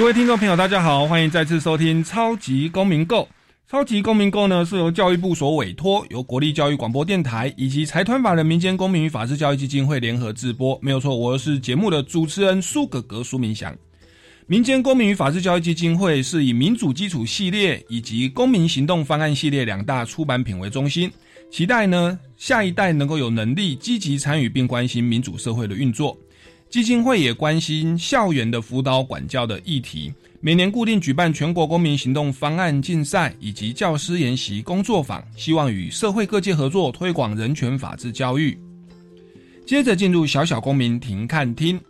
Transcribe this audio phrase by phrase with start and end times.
[0.00, 3.18] 各位听众朋友，大家好，欢迎再次收听《超级公民购》。
[3.70, 10.78] 《超级公民购》呢是由教育部所委托，由国立教育广播电台以及财团法人民间公民与法治教育基金会联合制播。
[10.80, 13.76] 没有错，我是节目的主持人苏格格苏明祥。
[14.46, 21.12] 民间公民与法治教育基金会是以民主基础系列以及公民行动方案系列两大出版品为中心，
[21.50, 26.16] 期待呢下一代能够有能力积极参与并关心民主社会的运作。
[26.70, 38.56] 基金会也关心校园的辅导管教的议题，每年固定举办全国公民行动方案竞赛以及教师研习工作坊，希望与社会各界合作推广人权法治教育。
[39.66, 41.80] 接着进入小小公民停看厅，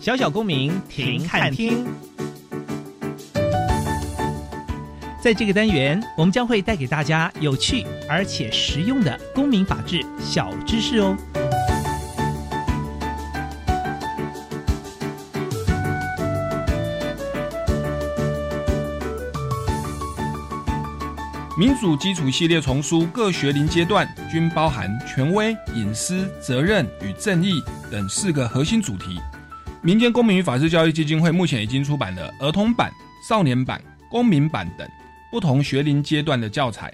[0.00, 1.86] 小小公民停看厅，
[5.22, 11.16] 在这个单元，我们将会带给大家有趣而且实用的公民法治小知识哦。
[21.62, 29.16] 民主基础系列丛书各学龄阶段均包含权威、隐私、责任与正义等四个核心主题。
[29.80, 32.90] 民间公民与法治教育基金会目前已经出版了儿童版、
[33.28, 34.84] 少年版、公民版等
[35.30, 36.92] 不同学龄阶段的教材。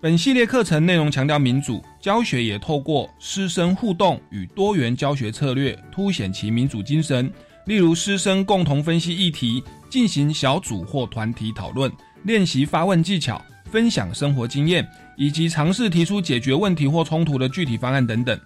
[0.00, 7.32] 本系列课程内容强调民主教学，也透过师生互动与多元教学策略，凸显其民主精神。
[7.66, 11.88] 例如，师生共同分析议题，进行小组或团体讨论，
[12.24, 13.40] 练习发问技巧。
[13.70, 14.86] 分享生活经验，
[15.16, 18.38] 以及尝试提出解决问题或冲突的具体方案等等。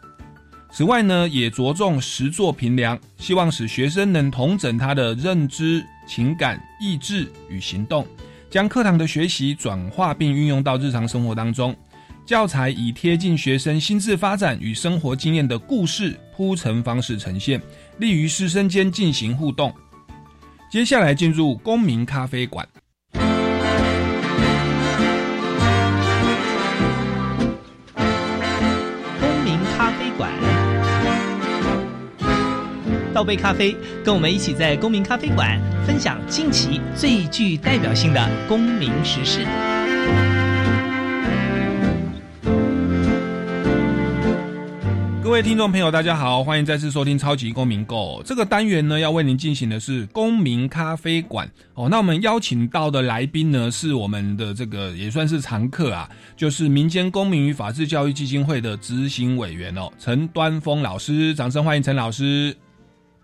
[0.73, 8.07] 此外呢，也着重实作评量，希望使学生能统整他的认知、情感、意志与行动，
[8.49, 11.75] 将课堂的学习转化并运用到日常生活当中。
[12.25, 17.61] 教材以贴近学生心智发展与生活经验的故事铺陈方式呈现，
[17.99, 19.75] 利于师生间进行互动。
[20.71, 22.65] 接下来进入公民咖啡馆。
[33.21, 39.45] 倒杯咖啡，跟我们一起在公民咖啡馆分享近期最具代表性的公民时事。
[45.23, 51.91] 各位听众朋友，大家好，欢迎再次收听《超级公民购》这个单元呢，要为您进行的是公民咖啡馆哦。
[51.91, 56.09] 那我们邀请到的来宾呢，是我们的这个也算是常客啊，
[56.39, 62.57] 就是民间公民与法治教育基金会的执行委员哦，陈端峰老师，掌声欢迎陈老师。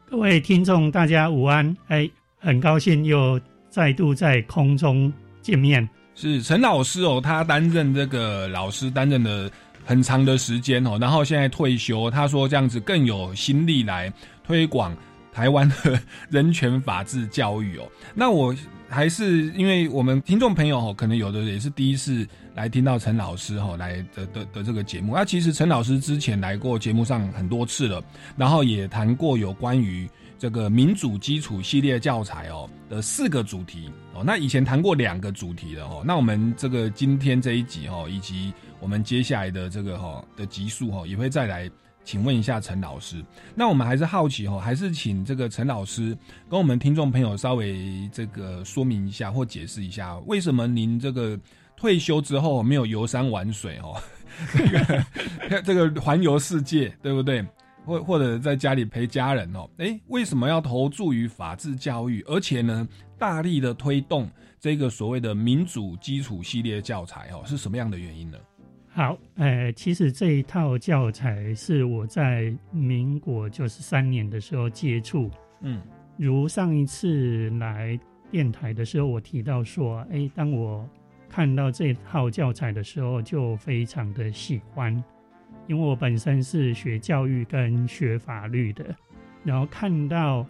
[0.09, 1.77] 各位听众，大家午安！
[1.89, 2.09] 哎，
[2.39, 5.13] 很高兴又再度在空中
[5.43, 5.87] 见面。
[6.15, 9.51] 是陈老师哦，他担任这个老师担任了
[9.85, 12.09] 很长的时间哦，然后现在退休。
[12.09, 14.11] 他说这样子更有心力来
[14.45, 14.97] 推广
[15.33, 16.01] 台湾的
[16.31, 17.83] 人权法治教育哦。
[18.15, 18.55] 那我
[18.89, 22.25] 还是因为我们听众朋友哦，可能有的也是第一次
[22.57, 25.15] 来听到陈老师哈来的的的这个节目。
[25.15, 28.03] 那其实陈老师之前来过节目上很多次了，
[28.37, 30.09] 然后也谈过有关于
[30.39, 34.25] 这个民主基础系列教材哦的四个主题哦。
[34.25, 36.03] 那以前谈过两个主题的哦。
[36.05, 41.71] 那我们这个今天这一集哦，以及我们接下来的这个哈的集数哈，也会再来。
[42.05, 43.21] 请问一下陈老师，
[43.53, 46.17] 那我们还是好奇哦，还是请这个陈老师
[46.49, 51.37] 跟我们听众朋友稍微这个说明一下或解释一下，为什么您这个
[51.77, 53.95] 退休之后没有游山玩水哦？
[54.53, 57.45] 这个 这个环游世界对不对？
[57.85, 59.69] 或或者在家里陪家人哦？
[59.77, 62.87] 诶，为什么要投注于法治教育，而且呢，
[63.17, 64.29] 大力的推动
[64.59, 67.43] 这个所谓的民主基础系列教材哦？
[67.47, 68.37] 是什么样的原因呢？
[68.89, 75.31] 好，呃，其实这一套教材是我在民国九十三年的时候接触，
[75.61, 75.81] 嗯，
[76.17, 77.97] 如上一次来
[78.33, 80.85] 电台的时候，我提到说，哎，当我
[81.37, 84.91] 看到这套教材的时候，就非常的喜欢，
[85.67, 88.97] 因为我本身是学教育跟学法律的，
[89.45, 90.47] 然后看到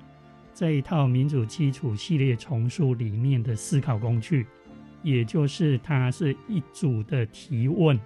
[0.54, 4.46] 这一套民主基础系列丛书里面的思考工具，
[5.02, 7.98] 也就是它是一组的提问。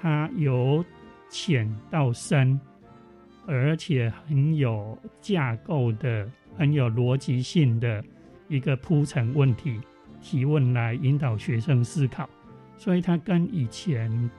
[0.00, 0.84] 它由
[1.28, 2.60] 浅到深，
[3.44, 8.04] 而且很有架构的很有逻辑性的
[8.46, 9.80] 一个铺陈问题
[10.22, 12.28] 提问来引导学生思考，
[12.76, 14.30] 所以它跟以前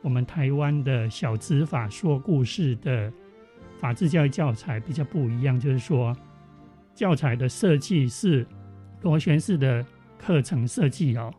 [0.00, 3.12] 我们台湾的小资法说故事的
[3.78, 6.16] 法治教育教材比较不一样，就是说
[6.94, 8.46] 教材的设计是
[9.02, 9.84] 螺旋式的
[10.16, 11.34] 课程设计哦，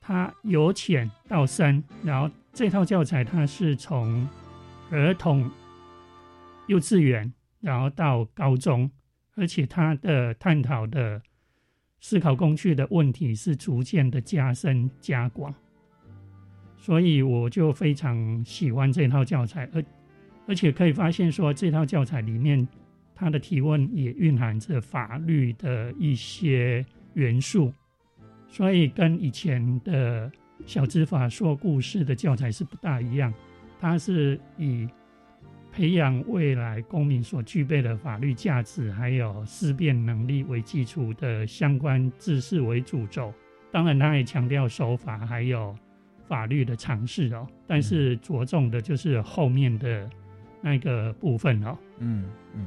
[0.00, 4.28] 它由浅到深，然后这套教材它是从
[4.90, 5.48] 儿童
[6.66, 8.90] 幼稚园，然后到高中。
[9.36, 11.22] 而且它的探讨的
[12.00, 15.54] 思考工具的问题是逐渐的加深加广，
[16.76, 19.84] 所以我就非常喜欢这套教材，而
[20.46, 22.66] 而且可以发现说这套教材里面
[23.14, 27.72] 它的提问也蕴含着法律的一些元素，
[28.48, 30.32] 所以跟以前的
[30.66, 33.32] 小知法说故事的教材是不大一样，
[33.78, 34.88] 它是以。
[35.72, 43.32] 培养未来公民所具备的法律价值，还有思辨能力为基础的相关知识为主轴。
[43.70, 45.74] 当然，他也强调守法还有
[46.26, 50.10] 法律的尝试哦，但是着重的就是后面的
[50.60, 51.78] 那个部分哦。
[51.98, 52.24] 嗯
[52.54, 52.66] 嗯。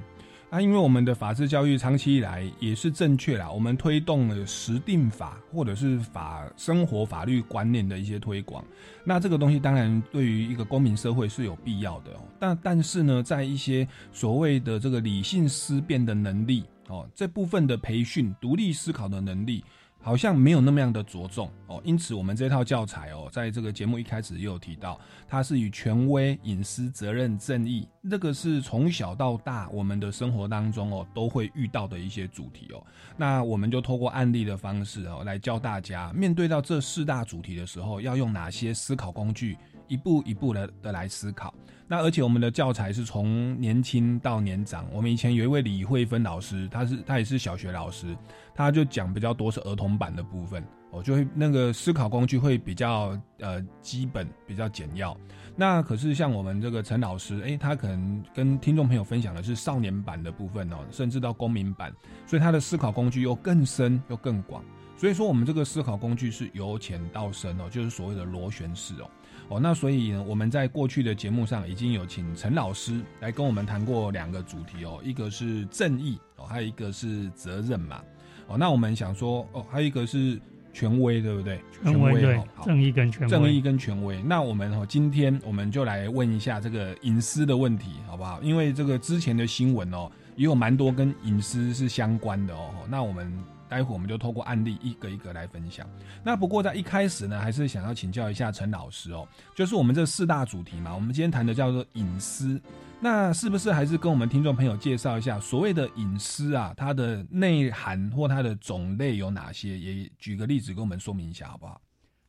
[0.55, 8.63] 那因为我们的法治教育长期以来也是正确啦，我们推动了实定法或者是法生活法律观念的一些推广。
[9.03, 12.19] 那这个东西当然对于一个公民社会是有必要的哦。
[12.39, 19.63] 但但是呢，在一些所谓的这个理性思辨的能力哦，这部分的培训、独立思考的能力。
[20.05, 24.99] 好像没有那么样的着重哦，因此我们这套教材哦，在这个节目一开始也有提到，
[25.29, 32.83] 它是以权威、隐私、责任、正义，这个是从小到大我们的生活当中哦都会遇到的一些主题哦。
[33.15, 39.57] 那我们就透过案例的方式哦，来教大家面对到这四大主题的时候，要用哪些思考工具，
[39.87, 41.53] 一步一步的的来思考。
[41.87, 44.85] 那而且我们的教材是从年轻到年长。
[44.91, 48.17] 我们以前有一位李慧芬老师，他是他也是小学老师，
[48.55, 55.15] 他就讲比较多是儿童版的部分，哦，就会那个思考工具会比较呃基本，比较简要。
[55.55, 61.93] 那可是像我们这个陈老师，诶，他可能跟听众朋友分享的是少年版的部分哦，甚至到公民版，
[62.25, 64.63] 所以他的思考工具又更深又更广。
[64.97, 69.09] 所以说我们这个思考工具是由浅到深哦，就是所谓的螺旋式哦。
[69.49, 78.01] 哦，那所以呢，我们在过去的节目上已经有请陈老师来跟我们谈过两个主题哦，一个是正义哦，还有一个是责任嘛。
[78.47, 80.39] 哦，那我们想说哦，还有一个是
[80.73, 81.61] 权威，对不对？
[81.83, 84.21] 权威对，正义跟权威，正义跟权威。
[84.23, 88.41] 那我们哦，今天我们就来问一下这个隐私的问题，好不好？
[88.41, 92.71] 因为这个之前的新闻哦，也有蛮多跟隐私是相关的哦。
[92.89, 93.31] 那我们。
[93.73, 95.89] 待会我们就透过案例一个一个来分享。
[96.23, 102.61] 那不过在一开始呢，还是想要请教一下陈老师哦，就是我们这四大主题嘛，我们今天谈的叫做隐私，
[102.99, 109.79] 那是不是还是跟我们听众朋友介绍一下所谓的隐私啊，它的内涵或它的种类有哪些？
[109.79, 111.81] 也举个例子跟我们说明一下好不好？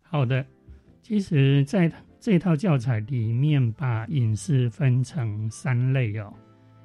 [0.03, 0.43] 好的，
[1.03, 6.33] 其实在这套教材里面，把隐私分成三类哦。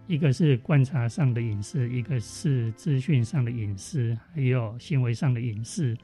[0.09, 5.95] 一个是观察上的隐私，一个是资讯上的隐私，还有行为上的隐私。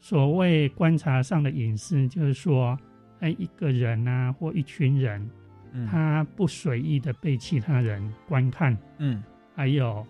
[0.00, 2.78] 所谓观察上的隐私，就是说，
[3.20, 5.30] 哎，一个人啊，或一群人，
[5.86, 9.22] 他不随意的被其他人观看，嗯，
[9.54, 10.06] 还有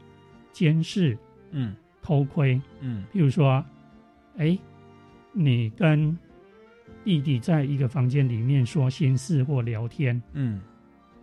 [0.52, 1.18] 监视，
[1.50, 3.64] 嗯，偷窥，嗯，譬如说，
[4.36, 4.56] 哎，
[5.32, 6.16] 你跟
[7.02, 10.60] 弟弟在一个房间里面说心事或聊天，嗯。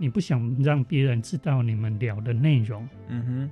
[0.01, 3.51] 你不想让别人知道你们聊的内容，嗯哼，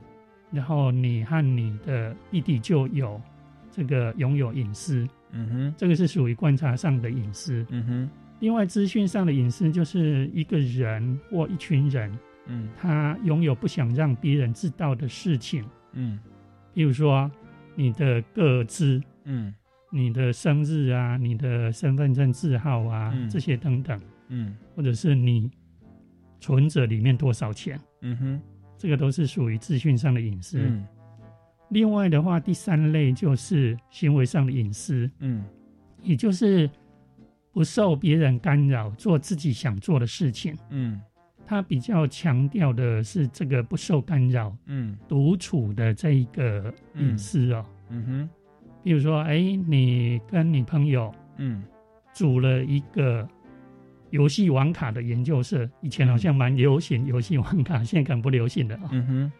[0.50, 3.22] 然后你和你的弟弟就有
[3.70, 8.10] 这个拥有隐私，嗯哼，这个是属于观察上的隐私，嗯哼。
[8.40, 16.18] 另外，资讯上的隐私就是一个人或一群人，嗯，他拥有不想让别人知道的事情，嗯，
[16.74, 17.30] 比如说
[17.76, 19.54] 你的个资，嗯，
[19.92, 24.00] 你的生日啊，你的身份证字号啊，这些等等，
[24.30, 25.52] 嗯，或者是你。
[26.40, 27.80] 存折里面多少钱？
[28.02, 28.42] 嗯哼，
[28.78, 30.60] 这个都是属于资讯上的隐私。
[30.60, 30.86] 嗯，
[31.70, 35.10] 另外的话，第三类就是行为上的隐私。
[35.20, 35.44] 嗯，
[36.02, 36.70] 也就是
[37.52, 40.56] 不受别人干扰，做自己想做的事情。
[40.70, 41.02] 嗯，
[41.46, 47.66] 他比较强调的是这个不受干扰，嗯，独处的这一个隐私哦。
[47.90, 48.30] 嗯哼，
[48.84, 51.64] 比如说，哎，你跟你朋友，嗯，
[52.14, 53.28] 组了一个。
[54.10, 58.90] 游戏网卡的研究社以前好像蛮流行游戏网卡，现在可能不流行了啊。
[58.92, 59.32] 嗯哼，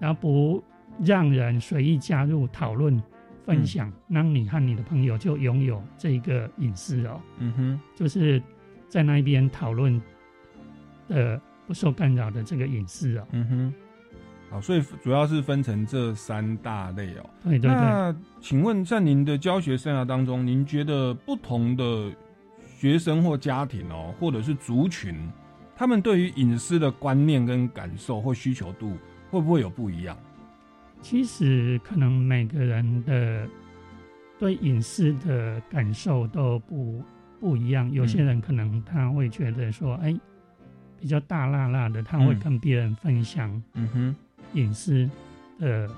[0.00, 0.62] 然后不
[1.00, 3.00] 让人随意加入讨论
[3.44, 7.20] 分享，让你和你的朋友就拥有这个隐私哦。
[7.38, 8.42] 嗯哼，就是
[8.88, 10.00] 在那边讨论
[11.08, 13.26] 的不受干扰的这个隐私哦。
[13.30, 13.74] 嗯哼，
[14.50, 17.30] 好，所以主要是分成这三大类哦。
[17.44, 17.70] 对对对。
[17.70, 22.10] 那请问在您的教学生涯当中，您觉得不同的
[22.86, 25.28] 学生或家庭哦，或者是族群，
[25.74, 28.96] 他们对于隐私的观念跟感受或需求度，
[29.28, 30.16] 会不会有不一样？
[31.00, 33.48] 其实可能每个人的
[34.38, 37.02] 对隐私的感受都不
[37.40, 37.90] 不一样。
[37.90, 40.16] 有些人可能他会觉得说，哎，
[41.00, 43.60] 比较大辣辣的，他会跟别人分享。
[43.74, 44.16] 嗯哼。
[44.52, 45.10] 隐私
[45.58, 45.90] 的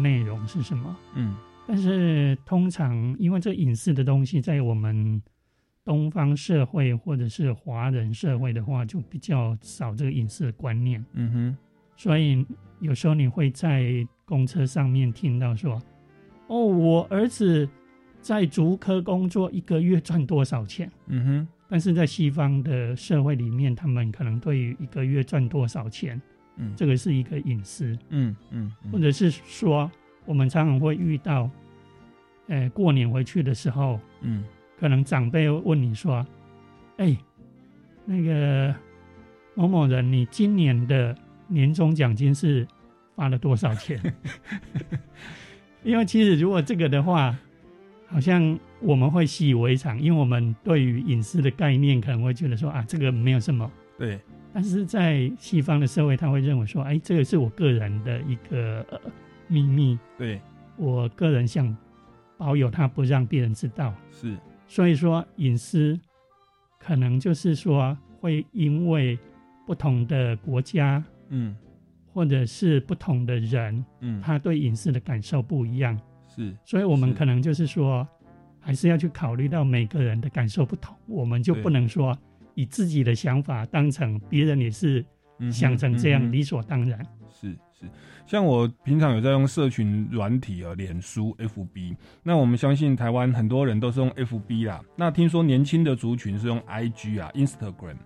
[0.00, 0.96] 内容是什么？
[1.16, 1.34] 嗯，
[1.66, 5.20] 但是通常因为这隐私的东西，在我们
[5.86, 11.02] 东方社会或者是华人社会的话，就比较少这个隐私的观念。
[11.12, 11.56] 嗯哼，
[11.96, 12.44] 所以
[12.80, 15.80] 有时候你会在公车上面听到说
[16.48, 17.68] ：“哦，我儿子
[18.20, 26.20] 在竹科工作，一个月赚多少钱？”嗯哼，但是在西方的社会里面，他们可能对于一个月赚多少钱。
[26.56, 27.96] 嗯，这个是一个隐私。
[28.08, 29.88] 嗯嗯，或者是说，
[30.24, 31.48] 我们常常会遇到，
[32.48, 34.42] 呃，过年回去的时候，嗯，
[34.78, 36.26] 可能长辈问你说
[36.98, 37.16] ：“哎，
[38.04, 38.74] 那个
[39.54, 41.16] 某某人，你今年的
[41.48, 42.66] 年终奖金是
[43.14, 44.00] 发了多少钱？”
[45.82, 47.36] 因为其实如果这个的话，
[48.08, 53.70] 好像我们会习以为常，因为我们对于隐私的概念可能会觉得说啊，这个没有什么。
[53.98, 54.20] 对。
[54.52, 58.84] 但是在西方的社会，他会认为说：“哎，这个是我个人的一个
[59.48, 60.40] 秘密，对
[60.78, 61.76] 我个人想
[62.38, 64.34] 保有它，不让别人知道。”是，
[64.66, 65.98] 所以说隐私
[66.78, 69.18] 可能就是说会因为
[69.66, 71.56] 不同的国家，嗯，
[72.12, 75.98] 或者是不同的人，嗯，他对隐私的感受不一样。
[76.28, 78.06] 是，所以我们可能就是说，
[78.60, 82.16] 还是要去考虑到每个人的感受不同，我们就不能说。
[82.58, 85.04] 以自己的想法当成别人也是
[85.52, 87.06] 想成这样理所当然。
[87.78, 87.86] 是，
[88.26, 91.94] 像我平常有在用社群软体啊，脸书、FB。
[92.22, 94.80] 那我们相信台湾很多人都是用 FB 啦。
[94.96, 97.96] 那听说年轻的族群是用 IG 啊、Instagram。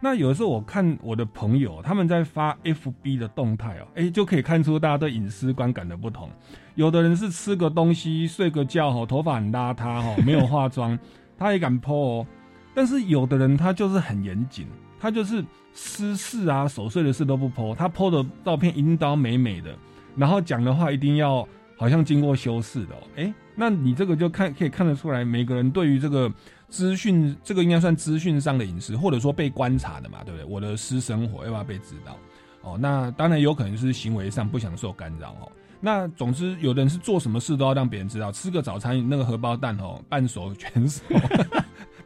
[0.00, 6.28] 那有的时候我看我的朋友他们在发 FB 的动态哦，哎，就可以看出大家对隐私观感的不同。
[6.74, 10.98] 有的人是吃个东西、睡个觉哈，头发很邋遢哈，没有化妆，
[11.38, 12.26] 他也敢 po 哦。
[12.74, 14.66] 但是有的人他就是很严谨，
[14.98, 19.74] 他就是私事啊、琐碎的事都不剖，他剖的照片一定要美美的，
[20.16, 22.94] 然后讲的话一定要好像经过修饰的。
[23.16, 26.32] 哎，那你这个就看可以看得出来，每个人对于这个
[26.68, 30.44] 资讯，这个应该算资讯上的隐私，或者说被观察的嘛，对不对？
[30.44, 32.16] 我的私生活要不要被知道？
[32.62, 35.52] 哦，那当然有可能是行为上不想受干扰哦。
[35.80, 41.02] 那总之，有的人是做什么事都要让别人知道，吃个早餐那个荷包蛋哦，半熟全熟。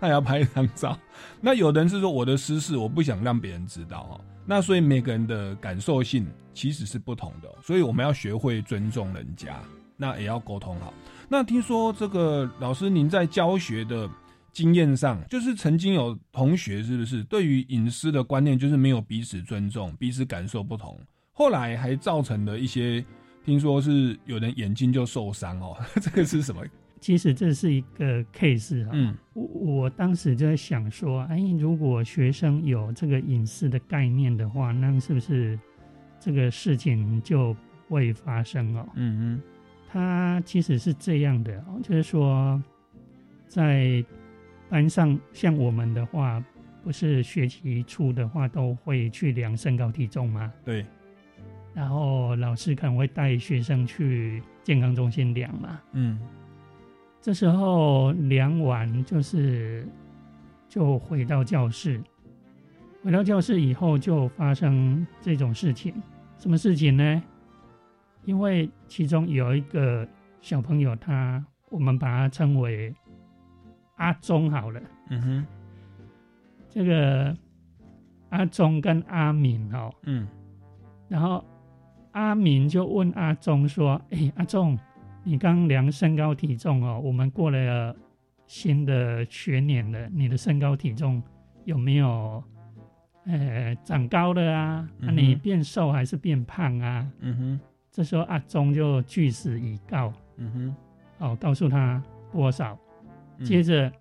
[0.00, 0.99] 那也要拍一张照，
[1.40, 9.61] 那有的人是说我的私事我不想让别人知道哦，那所以每个人的感受性其实是不同的，所以我们要学会尊重人家，
[9.97, 10.95] 那也要沟通好。
[11.28, 14.09] 那听说这个老师您在教学的
[14.52, 20.99] 经验上，就是曾经有同学是不是对于隐私的观念就是没有彼此尊重，彼此感受不同，
[21.33, 23.05] 后来还造成了一些，
[23.45, 26.62] 听说是有人眼睛就受伤哦， 这个是什么？
[27.00, 35.59] 其实这是一个 case 啊，嗯，我我当时就在想说，哎，如果学生有这个隐私的概念的话，那是不是
[36.19, 37.57] 这个事情就
[37.88, 38.88] 会发生哦？
[38.95, 39.43] 嗯嗯，
[39.88, 42.62] 他其实是这样的哦，就是说，
[43.47, 44.05] 在
[44.69, 46.45] 班上像我们的话，
[46.83, 50.52] 不是学期初的话都会去量身高体重吗？
[50.64, 50.85] 对，
[51.75, 56.19] 然后老师可能会带学生去健康中心量嘛，嗯。
[57.21, 59.87] 这时候量完就是
[60.69, 62.01] 就回到教室，
[63.03, 65.93] 回到教室以后就发生这种事情，
[66.39, 67.23] 什么事情呢？
[68.25, 70.07] 因为其中有一个
[70.41, 72.95] 小朋友，他我们把他称为
[73.97, 75.47] 阿忠好了，嗯哼，
[76.69, 77.37] 这个
[78.31, 80.27] 阿忠跟阿敏哦，嗯，
[81.09, 81.45] 然后
[82.13, 84.79] 阿敏就问阿忠说：“哎，阿忠。”
[85.28, 87.94] 你刚量身高体重哦，我们过了
[88.47, 91.23] 新的学年了，你的身高体重
[91.66, 92.42] 有没有
[93.26, 94.88] 呃长高了啊？
[94.97, 97.06] 那你变瘦还是变胖啊？
[97.20, 100.76] 嗯哼，这时候阿忠就据实以告，嗯哼，
[101.18, 102.78] 哦，告诉他多少。
[103.44, 103.92] 接着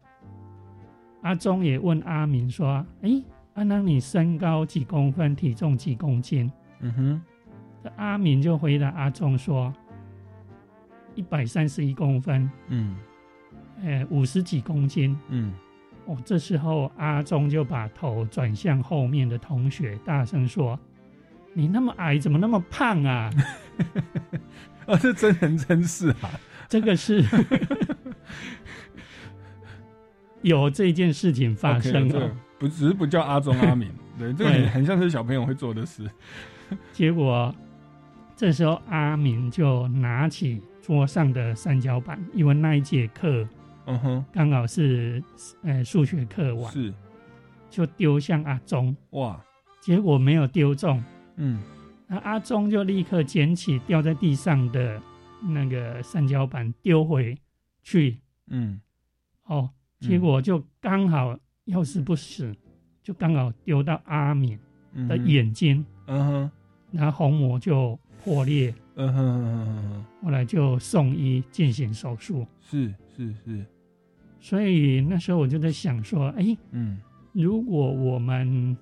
[1.24, 3.22] 阿忠也问阿明说：“哎，
[3.55, 7.22] 阿南你身高几公分，体重几公斤？”嗯哼，
[7.98, 9.74] 阿明就回答阿忠说。
[11.18, 12.96] 一百三十一公分，嗯，
[13.84, 15.52] 呃，五十几公斤，嗯，
[16.06, 20.80] 哦，这时候阿忠就把头转向后面的同学，大声说
[21.54, 23.32] ：“你那么矮，怎么那么胖啊？
[24.86, 26.30] 啊， 这真人真事啊！
[26.70, 27.24] 这个是
[30.44, 36.08] 有这件事情发生啊，不只是不叫阿忠阿敏， 对，这个很像是小朋友会做的事。
[36.94, 37.54] 结果
[38.36, 43.46] 这时候阿敏就拿起桌上的三角板，因为那一节课，
[43.88, 45.22] 嗯哼，刚好是
[45.63, 46.94] 呃数学课完，是
[47.70, 49.38] 就丢向阿忠，哇，
[49.82, 51.03] 结果没有丢中。
[51.36, 51.60] 嗯，
[52.08, 55.01] 那阿忠就立刻捡起掉在地上的
[55.41, 57.38] 那个三角板丢回
[57.84, 58.22] 去。
[58.48, 58.79] 嗯，
[59.44, 62.56] 哦，结果就刚好，要是不死，
[63.03, 64.58] 就刚好丢到阿敏
[65.10, 65.86] 的眼睛。
[66.06, 66.51] 嗯哼，
[66.91, 68.74] 然后虹膜就破裂。
[68.98, 72.46] 嗯哼，后来就送医进行手术。
[72.62, 73.66] 是是是，
[74.39, 77.00] 所以那时候我就在想说，哎，嗯，
[77.32, 78.75] 如果我们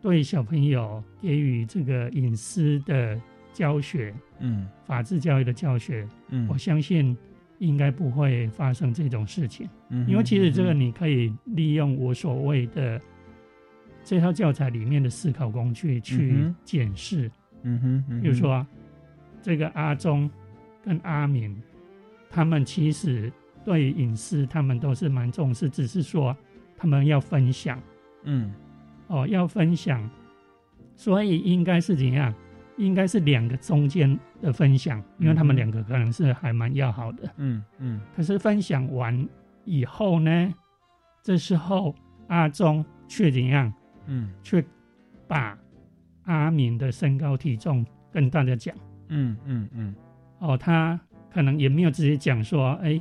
[0.00, 3.20] 对小朋友给予这个隐私的
[3.52, 7.16] 教学，嗯，法治教育的教学，嗯，我相信
[7.58, 13.00] 应该不会发生这种事情，嗯，因为其实这个你可以利用我所谓的
[14.02, 17.30] 这套教材里面的思考工具去检视，
[17.62, 18.66] 嗯哼，比如说
[19.44, 20.30] 这个阿忠
[20.82, 21.54] 跟阿明，
[22.30, 23.30] 他们其实
[23.62, 26.34] 对隐私他们都是蛮重视，只是说
[26.78, 27.78] 他们要分享，
[28.22, 28.50] 嗯。
[29.08, 30.08] 哦，要分享，
[30.96, 32.34] 所以应该是怎样？
[32.78, 37.30] 应该是两个中间的分享，因为他们两个可能是还蛮要好的。
[37.36, 38.00] 嗯嗯。
[38.16, 39.28] 可是分享完
[39.66, 40.54] 以后呢，
[41.22, 41.94] 这时候
[42.28, 43.70] 阿忠却怎样？
[44.06, 44.64] 嗯，却
[45.28, 45.56] 把
[46.24, 48.74] 阿明的身高体重跟大家讲。
[49.14, 49.94] 嗯嗯嗯。
[50.38, 51.00] 哦，他
[51.32, 53.00] 可能也没有直接讲说，哎，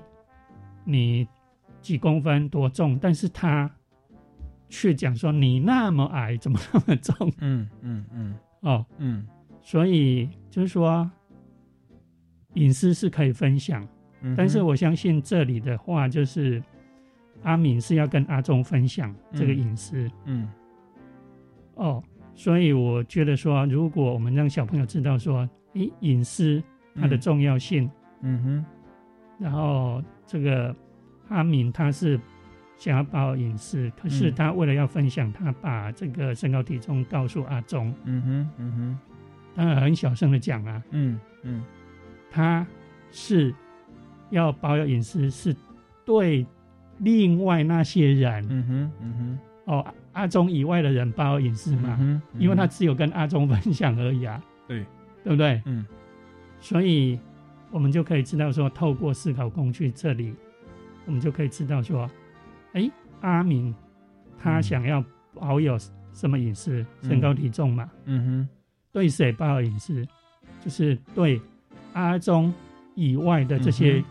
[0.86, 1.28] 你
[1.82, 3.70] 几公分多重，但是他。
[4.70, 7.32] 却讲说你那么矮，怎么那么重？
[7.38, 9.24] 嗯嗯嗯，哦嗯，
[9.62, 11.08] 所以就是说
[12.56, 13.88] 隐私是可以分享，
[14.36, 16.60] 但是我相信这里的话就是
[17.44, 20.10] 阿敏是要跟阿忠分享这个隐私。
[20.26, 20.50] 嗯，
[21.76, 22.04] 哦，
[22.36, 26.62] 所以我觉得说，如果我们让小朋友知道说，诶，隐私
[26.96, 27.90] 它的重要性，
[28.22, 28.66] 嗯哼，
[29.40, 30.76] 然后这个
[31.30, 32.20] 阿敏他是。
[32.76, 37.94] 想要保隐私，可是他为了要分享，他把这个身高体重告诉阿忠。
[38.04, 39.00] 嗯哼，嗯哼，
[39.56, 40.84] 当然很小声的讲啊。
[40.90, 41.64] 嗯嗯，
[42.30, 42.66] 他
[43.10, 43.54] 是
[44.32, 45.56] 要保有隐私，是
[46.04, 46.46] 对
[46.98, 48.46] 另外那些人。
[48.50, 49.40] 嗯哼，嗯哼，
[49.72, 51.98] 哦，阿忠以外的人保有隐私嘛？
[52.00, 54.42] 嗯因为他只有跟阿忠分享而已啊。
[54.68, 54.86] 对，
[55.24, 55.62] 对不对？
[55.66, 55.86] 嗯，
[56.60, 57.20] 所以
[57.70, 60.34] 我们就可以知道说，透过思考工具这里，
[61.06, 62.10] 我们就可以知道说。
[62.74, 62.90] 哎，
[63.22, 63.74] 阿明，
[64.40, 65.04] 他想要
[65.36, 65.78] 保有
[66.12, 66.84] 什么隐私？
[67.02, 67.90] 身高体重嘛。
[68.06, 68.50] 嗯哼。
[68.92, 70.08] 对谁保有隐私？
[70.60, 71.42] 就是对
[71.94, 72.54] 阿忠
[72.96, 74.04] 以外的这些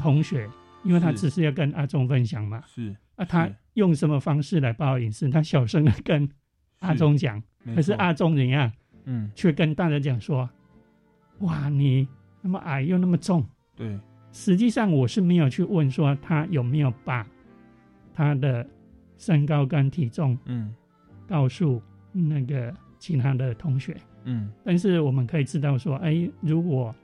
[0.00, 0.48] 同学，
[0.84, 2.62] 因为他只是要跟阿忠分享嘛。
[2.66, 2.94] 是。
[3.16, 5.28] 啊，他用什么方式来保有隐私？
[5.28, 6.28] 他小声的跟
[6.80, 7.40] 阿忠讲，
[7.74, 8.72] 可是阿忠怎样？
[9.04, 9.30] 嗯。
[9.34, 10.48] 却跟大家讲说
[11.40, 12.08] ：“哇，你
[12.40, 13.98] 那么矮又那么重。”对。
[14.32, 17.24] 实际上我是没有去问说他有没有把。
[18.16, 18.64] 他的
[19.18, 20.72] 身高跟体重，嗯，
[21.26, 21.82] 告诉
[22.12, 26.94] 那个其他的同学，嗯，但是我们可以知道说，哎，如果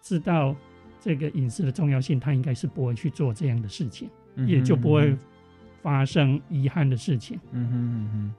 [0.00, 0.54] 知道
[1.00, 4.08] 这个隐私的重要性，他应该是不会去做这样的事情，
[4.46, 5.16] 也就不会
[5.86, 7.38] 发生遗憾的事情。
[7.52, 8.34] 嗯哼嗯哼，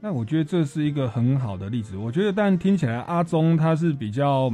[0.00, 1.96] 那我觉得这是一个很好的例子。
[1.96, 4.52] 我觉得，但听起来阿忠他是比较。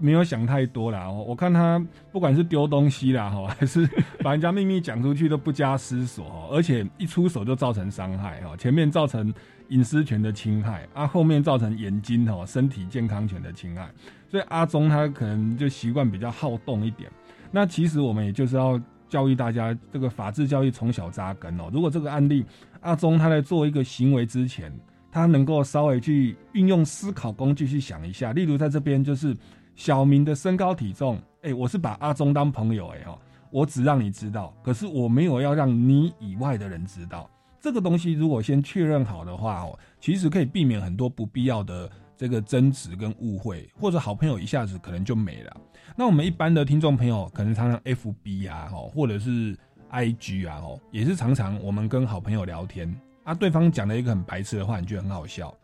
[0.00, 3.84] 没有想太多啦，我看他不管是丢东西啦，哈，还是
[4.22, 9.34] 把人家秘密讲出去都不加思索，而且一出手就造成伤害，哈，前面造成
[9.70, 13.90] 隐私权的侵害，啊，后面造成眼睛哈身体健康权的侵害，
[14.28, 17.10] 所以阿忠他可能就习惯比较好动一点。
[17.50, 21.70] 那其实我们也就是要教育大家，这个法治教育从小扎根哦。
[21.72, 22.44] 如果这个案例
[22.80, 24.72] 阿忠他在做一个行为之前，
[25.10, 29.36] 他能够稍微去运用思考工具去想一下，例如在这边就是。
[29.78, 33.16] 小明的身高体重，哎，我是把阿忠当朋友，哎哦，
[33.52, 37.30] 我只让你知道，可是我没有要让你以外的人知道。
[37.60, 45.56] 这个东西如果先确认好的话，哦，其实可以避免很多不必要的这个争执跟误会，或者好朋友一下子可能就没了。
[45.96, 49.56] 那我们一般的听众朋友，可能常常 F B 啊，哦，或者是
[49.88, 55.54] I G 啊，哦，也是常常我们跟好朋友聊天，啊，对方讲了一个很白痴的话，你觉得很好笑，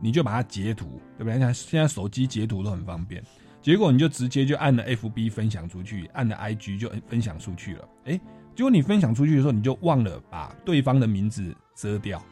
[0.00, 1.52] 你就把它截图，对不对？
[1.52, 3.20] 现在手机截图都很方便。
[3.60, 7.88] 结果你就直接就按了 F B 分享出去，按了 I G 就分享出去了。
[8.04, 8.20] 哎，
[8.54, 12.22] 结果你分享出去的时候，你就忘了把对方的名字遮掉，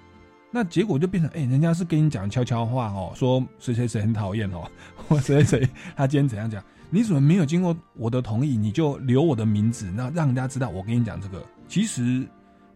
[0.55, 4.71] 那结果就变成，哎，人家是跟你讲悄悄话哦，说谁谁谁很讨厌哦，
[5.09, 12.23] 或谁谁谁他今天怎样讲，你怎么没有经过我的同意，你就留我的名字，那让人家知道我跟你讲这个，其实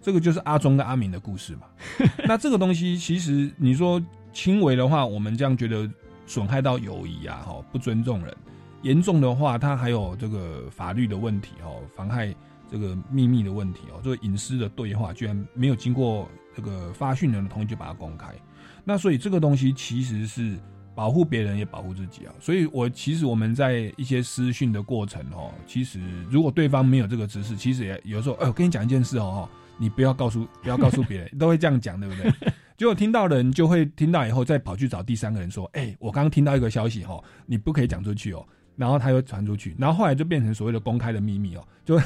[0.00, 1.66] 这个就是阿忠跟阿明的故事嘛。
[2.26, 5.86] 那这个东西其实你说轻微的话，我们这样觉得
[6.26, 8.32] 损害到友谊啊，哈，不尊重人；
[8.80, 12.34] 严重的话，他还有这个法律的问题哦，妨害
[12.70, 16.26] 这个秘密的问题哦，这个隐私的对话居然没有经过。
[16.56, 18.34] 这个发讯人的同意就把它公开，
[18.82, 20.56] 那所以这个东西其实是
[20.94, 22.32] 保护别人也保护自己啊。
[22.40, 32.32] 所以我其实我们在一些私讯的过程哦，其实如果对方没有这个知识，其实也有时候，哎，我跟你讲一件事哦，你不要告诉不要告诉别人， 都会这样讲，对不对？
[32.78, 38.46] 结果听到的人就会听到以后再跑去找第三个人说，哎，我刚刚听到一个消息哦，你不可以讲出去哦。
[38.76, 41.98] 然后他又传出去，然后后来就变成所谓的公开的秘密哦， 就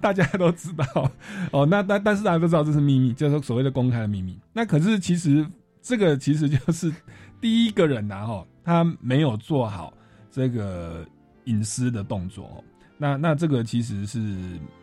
[0.00, 1.10] 大家都知道
[1.50, 1.66] 哦。
[1.66, 4.38] 那但但是大家都知道这是秘密，就是所谓的公开的秘密。
[4.52, 5.46] 那可是其实
[5.82, 6.92] 这个其实就是
[7.40, 9.92] 第一个人呐哈，他没有做好
[10.30, 11.04] 这个
[11.44, 12.62] 隐私的动作。
[12.96, 14.20] 那那这个其实是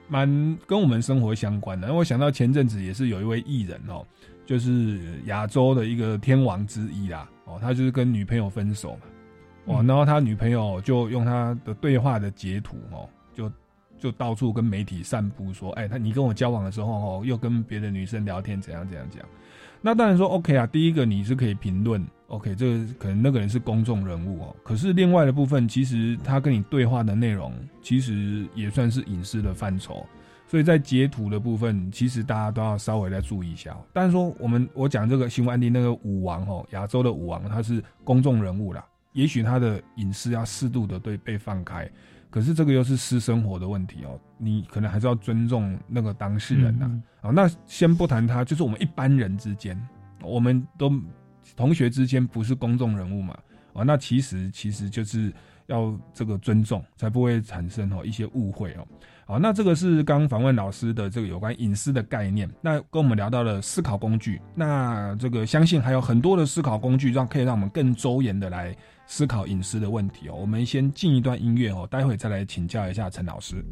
[0.09, 0.27] 蛮
[0.67, 1.93] 跟我们生活相关的。
[1.93, 4.05] 我想到前阵子也是有一位艺人哦，
[4.45, 9.01] 就是亚洲的一个天王之一啦哦，他就是跟女朋友分手嘛。
[9.69, 13.49] 哦，然后他女朋友就用他的对话的截图哦，就
[13.97, 19.29] 就到处跟媒体散布说，哎，他你跟我交往的时候哦，又跟别的女生聊天，怎样怎样怎样。
[19.81, 24.55] 那当然说 OK 啊，第一个你是可以评论，OK，这个可能那个人是公众人物哦。
[24.63, 30.05] 可是另外的部分，其实他跟你对话的内容，其实也算是隐私的范畴。
[30.47, 33.77] 所以在截图的部分，其实大家都要稍微再注意一下。
[33.93, 38.83] 但是说我们我讲这个新闻案例那个舞王哦，亚洲的舞王，他是公众人物啦。
[39.13, 41.89] 也许他的隐私要适度的对被放开，
[42.29, 47.01] 可是这个又是私生活的问题哦，你可能还是要尊重那个当事人呐。
[47.21, 49.79] 啊，那先不谈他，就是我们一般人之间，
[50.21, 50.91] 我们都
[51.55, 53.37] 同学之间不是公众人物嘛。
[53.73, 55.33] 啊，那其实其实就是
[55.67, 58.87] 要这个尊重，才不会产生哦一些误会哦。
[59.25, 62.49] 好，那这个是刚访问老师的这个有关隐私的概念。
[62.61, 68.75] 那跟我们聊到了思考工具，那这个相信还有很多的思考工具，让可以让我们更周延的来
[69.09, 70.35] 思考隐私的问题哦。
[70.35, 73.65] 我们先进一段音乐哦，待会再来请教一下陈老师。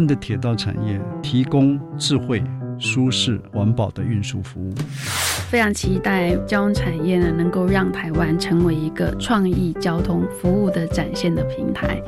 [0.00, 2.42] 湾的铁道产业提供智慧、
[2.78, 4.72] 舒适、环保的运输服务。
[5.50, 12.00] 非常期待交通产业呢，能够让台湾成为一个创意交通服务的展现的平台。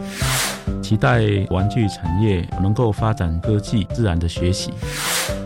[0.81, 4.71] 期待玩具产业能够发展科技、自然的学习。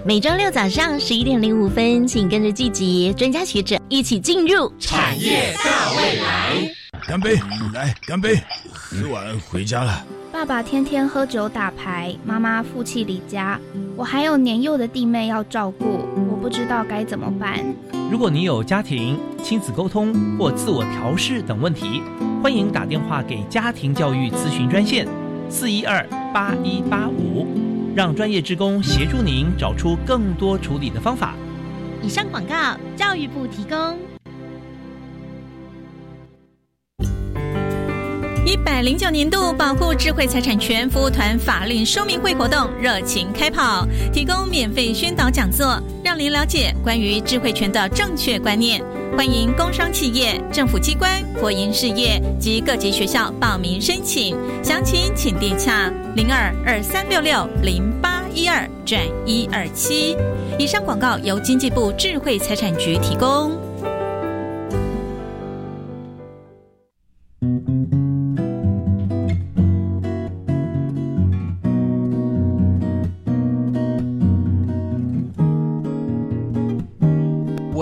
[0.05, 6.86] 每周六早上十一点零五分，请跟着季节专家学者一起进入产业大未来。
[7.05, 7.39] 干杯！
[7.73, 8.41] 来，干杯！
[8.73, 10.05] 喝完回家了。
[10.33, 13.59] 爸爸天天喝酒打牌，妈妈负气离家，
[13.97, 17.65] 我还有年幼的弟妹要照顾，我不知道该怎么办。
[18.11, 22.03] 如果你有家庭、亲子沟通或自我调试等问题，
[22.43, 25.07] 欢迎打电话给家庭教育咨询专线
[25.49, 27.47] 四一二八一八五，
[27.95, 31.35] 让专业职工协助您找出更多处理的方法。
[32.03, 33.97] 以上广告，教育部提供。
[38.47, 48.81] 一百零九年度保护智慧财产权服务团法令说明会活动热情开跑，提供免费宣导讲座，让您了解关于智慧权的正确观念。
[49.17, 60.17] 欢迎工商企业、政府机关、国营事业及各级学校报名申请，详情请电洽零二二三六六零八一二转一二七。
[60.57, 63.66] 以上广告由经济部智慧财产局提供。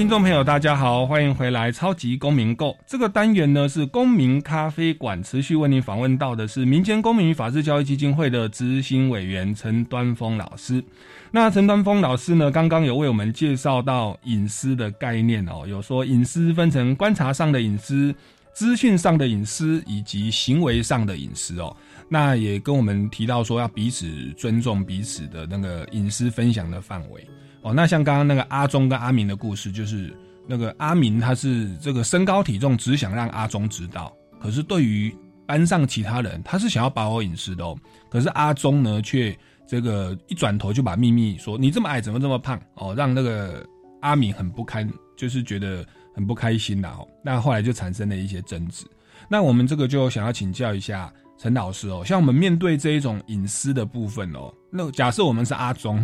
[0.00, 10.82] 听众朋友，大家好，欢迎回来《超级公民购》这个单元呢，是公民咖啡馆持续为您访问到的是民间公民与法治教育基金会的执行委员陈端峰老师。
[11.30, 18.14] 那陈端峰老师呢，刚刚有为我们介绍到隐私的概念哦，有说隐私分成观察上的隐私、
[18.54, 21.76] 资讯上的隐私以及行为上的隐私哦。
[22.08, 27.28] 那也跟我们提到说，要彼此尊重彼此的那个隐私分享的范围。
[27.62, 30.12] 哦，那像刚刚那个阿忠跟阿明的故事，就是
[30.46, 35.14] 那个阿明他是这个身高体重只想让阿忠知道，可是对于
[35.46, 37.76] 班上其他人，他是想要保有隐私的哦。
[38.08, 43.66] 可是阿忠呢，却这个一转头就把秘密说：“你这么矮，怎么这么胖？”哦，让那个
[44.00, 47.06] 阿明很不堪，就是觉得很不开心的哦。
[47.22, 48.86] 那后来就产生了一些争执。
[49.28, 56.02] 那我们这个就想要请教一下陈老师哦，像我们面对这一种隐私的部分哦，那假设我们是阿忠。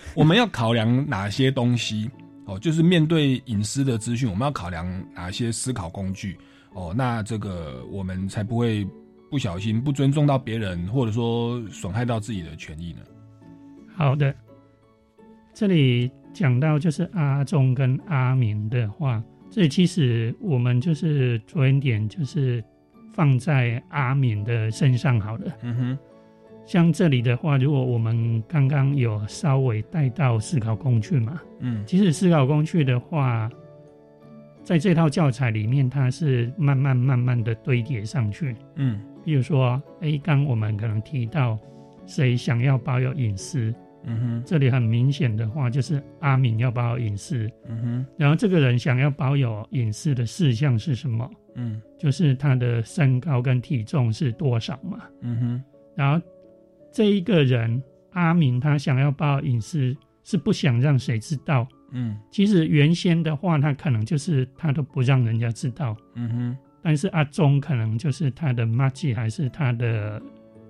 [0.16, 2.10] 我们要考量哪些东西？
[2.46, 6.38] 哦，就是面对隐私的资讯，我们要考量哪些思考工具？
[6.72, 8.86] 哦，那这个我们才不会
[9.30, 13.00] 不小心不尊重到别人，或者说损害到自己的权益呢？
[13.94, 14.34] 好的，
[15.52, 22.64] 这里讲到就是阿忠跟阿明的话，这里其实我们就是着眼点就是
[23.12, 25.52] 放在阿明的身上好了。
[25.62, 25.98] 嗯哼。
[26.68, 33.50] 像这里的话，如果我们刚刚有稍微带到思考工具嘛，嗯，其实思考工具的话，
[34.62, 41.58] 在这套教材里面，它是慢慢慢慢的堆叠上去，嗯，比如说 A 刚我们可能提到
[42.04, 43.72] 谁想要保有隐私，
[44.04, 51.30] 嗯哼，这里很明显的话就是阿敏要保有隐私，嗯哼，然后这个人想要保有隐私的事项是什么？
[51.54, 56.22] 嗯，就是他的身高跟体重是多少嘛，嗯哼，然后。
[56.98, 57.80] 这一个人
[58.10, 61.64] 阿明，他想要报隐私，是不想让谁知道。
[61.92, 65.96] 嗯，其实原先的话，他可能就是他都不让人家知道。
[66.16, 70.20] 嗯哼，但是阿忠可能就是他的妈吉还是他的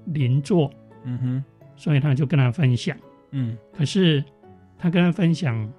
[0.08, 0.70] 邻座。
[1.04, 1.44] 嗯哼，
[1.76, 2.94] 所以他就跟他分享。
[3.30, 4.22] 嗯，可是
[4.76, 5.72] 他跟他分享，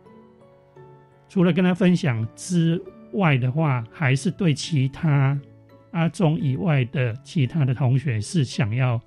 [1.28, 2.82] 除了跟他分享之
[3.14, 5.40] 外的话，还是对其他
[5.92, 9.00] 阿忠以外的其他的同学是想要。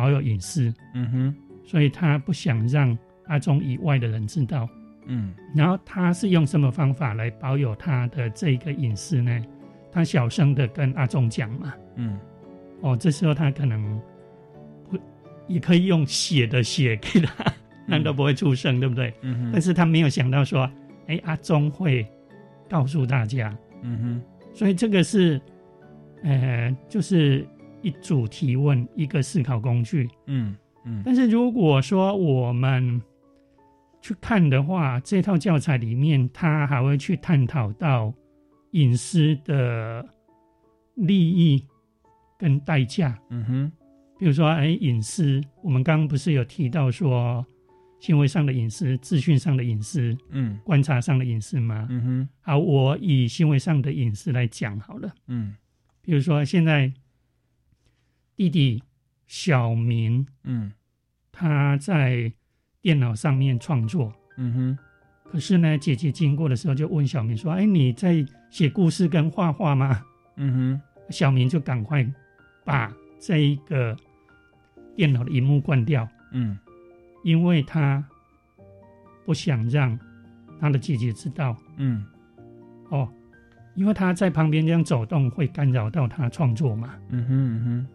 [0.00, 4.66] 保有隐私，嗯哼，所以他不想让阿忠以外的人知道，
[5.04, 9.44] 嗯，然后他是用什么方法来保有他的这个隐私呢？
[9.92, 12.18] 他小声的跟阿忠讲嘛，嗯，
[12.80, 14.00] 哦，这时候他可能
[14.88, 14.98] 会
[15.48, 17.52] 也可以用写的写给他，
[17.86, 19.12] 那都不会出声，对不对？
[19.20, 20.66] 嗯哼，但是他没有想到说，
[21.08, 22.06] 哎，阿忠会
[22.70, 24.22] 告诉大家，嗯哼，
[24.54, 25.38] 所以这个是，
[26.22, 27.46] 呃，就是。
[27.82, 30.08] 一组提问，一个思考工具。
[30.26, 33.00] 嗯，嗯，但是如果说我们
[34.00, 38.12] 去看的话，这套教材里面，它还会去探讨到
[38.72, 40.06] 隐私的
[40.94, 41.64] 利益
[42.38, 43.18] 跟代价。
[43.30, 43.72] 嗯哼，
[44.18, 47.44] 比如说，哎，隐私，我们刚刚不是有提到说，
[48.00, 51.86] 行为上的隐私、资讯上的隐私，嗯，观察上的隐私吗？
[51.90, 55.12] 嗯哼，好，我以行为上的隐私来讲好了。
[55.26, 55.54] 嗯，
[56.00, 56.90] 比如说现在
[58.40, 58.82] 弟弟
[59.26, 60.72] 小明，嗯，
[61.30, 62.32] 他在
[62.80, 64.78] 电脑上面创作，嗯哼，
[65.30, 70.02] 可是呢，姐姐经过的时候就问小明说：“哎，你在写故事跟画画吗？”
[70.36, 72.10] 嗯哼，小明就赶快
[72.64, 73.94] 把这一个
[74.96, 76.58] 电脑的荧幕关掉，嗯，
[77.22, 78.02] 因为他
[79.26, 79.98] 不想让
[80.58, 82.02] 他的姐姐知道，嗯，
[82.88, 83.06] 哦，
[83.74, 87.86] 因为他在旁边这样走动会干扰到他创作嘛，嗯哼嗯哼，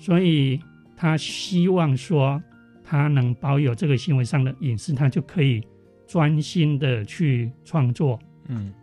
[0.00, 0.58] 所以
[0.96, 2.42] 他希望说。
[2.82, 5.64] 他能保有这个行为上的隐私，他就可以
[6.08, 8.74] 专心的去创作，嗯，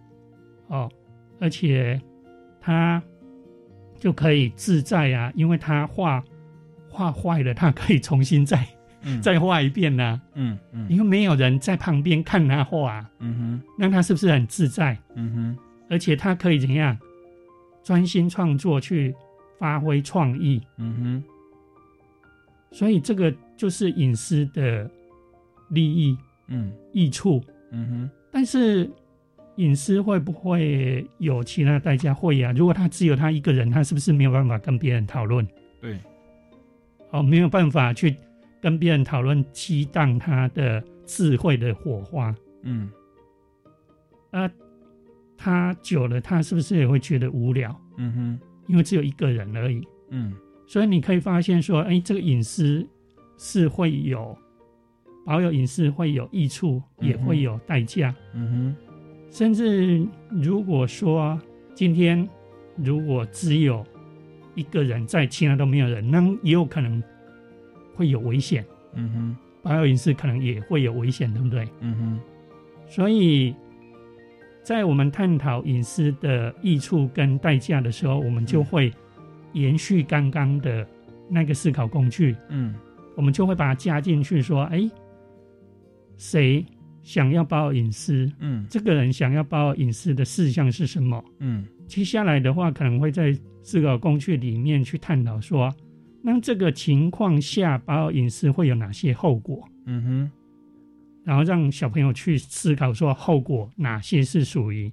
[0.67, 0.89] 哦，
[1.41, 2.01] 而且
[2.61, 3.03] 他
[3.99, 6.23] 就可以自在啊，因为他画
[6.89, 8.65] 画坏了，他可以重新再、
[9.01, 14.97] 嗯、 再画一遍呢、嗯嗯，因为没有人在旁边看他画，嗯哼，那他是不是很自在？
[15.15, 15.57] 嗯哼，
[15.89, 16.97] 而且他可以怎样
[17.83, 19.13] 专心创作去
[19.57, 21.23] 发挥创意，嗯哼。
[22.71, 24.89] 所以这个就是隐私的
[25.69, 26.17] 利益，
[26.47, 27.41] 嗯，益处，
[27.71, 28.09] 嗯哼。
[28.29, 28.89] 但是
[29.55, 32.13] 隐私会不会有其他代价？
[32.13, 32.53] 会呀、啊。
[32.53, 35.47] 如果他只有他一个人，他是不是没有办法跟别人讨论？
[35.81, 35.97] 对，
[37.11, 38.15] 哦，没有办法去
[38.61, 42.35] 跟别人讨论激荡他的智慧的火花。
[42.63, 42.91] 嗯，
[44.31, 44.51] 啊，
[45.37, 47.75] 他久了，他是不是也会觉得无聊？
[47.97, 49.87] 嗯哼，因为只有一个人而已。
[50.09, 50.33] 嗯。
[50.65, 52.85] 所以你可以发现说，哎，这个隐私
[53.37, 54.37] 是会有
[55.25, 58.13] 保有隐私会有益处，也会有代价。
[58.33, 58.75] 嗯哼，
[59.31, 61.39] 甚至如果说
[61.73, 62.27] 今天
[62.75, 63.85] 如果只有
[64.55, 67.01] 一个人在，其他都没有人，那也有可能
[67.95, 68.65] 会有危险。
[68.93, 71.65] 嗯哼，保有隐私可能也会有危险，对不对？
[71.79, 72.19] 嗯哼，
[72.89, 73.55] 所以
[74.67, 78.91] 在我们探讨隐私的益处跟代价的时候，我们就会。
[79.53, 80.85] 延续刚刚的
[81.29, 82.75] 那个思考工具，嗯，
[83.15, 84.87] 我们就会把它加进去，说，哎，
[86.17, 86.63] 谁
[87.01, 88.29] 想要保有隱私？
[88.39, 91.23] 嗯，这个人想要保有隱私的事项是什么？
[91.39, 95.73] 嗯，接下来的话，可能会在思考工具里面去探讨说，
[96.21, 99.67] 那这个情况下保有隱私会有哪些后果？
[99.85, 100.31] 嗯哼，
[101.27, 104.89] 然后让小朋友去思考，说后果哪些是属于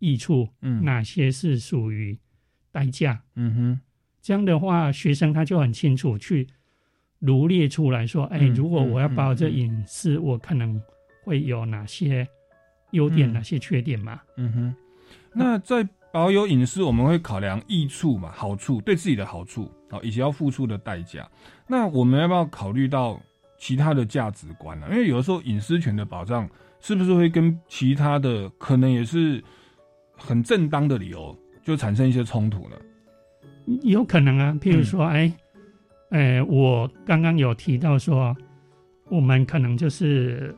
[0.00, 2.18] 益处，嗯，哪些是属于
[2.70, 3.22] 代价？
[3.36, 3.80] 嗯哼。
[4.20, 6.46] 这样的话，学生他就很清楚去
[7.20, 10.78] 罗列出来说：“哎，如果我要保有這隱私，我可能
[11.24, 12.28] 会有哪些
[12.90, 14.74] 優點、哪些缺点嘛？”嗯哼。
[15.32, 21.26] 那在保有隐私，我们会考量益处嘛，好处对自己的好处啊，以及要付出的代价。
[21.66, 23.18] 那我们要不要考虑到
[23.62, 24.88] 其他的价值观呢？
[24.90, 29.40] 因为有的时候隐私权的保障，是不是会跟其他的可能也是
[30.16, 32.74] 很正当的理由，就产生一些冲突呢？
[33.84, 35.32] 有可能啊，譬如说，哎、
[36.10, 38.36] 嗯，呃，我刚刚有提到说，
[39.08, 40.52] 我们可能就是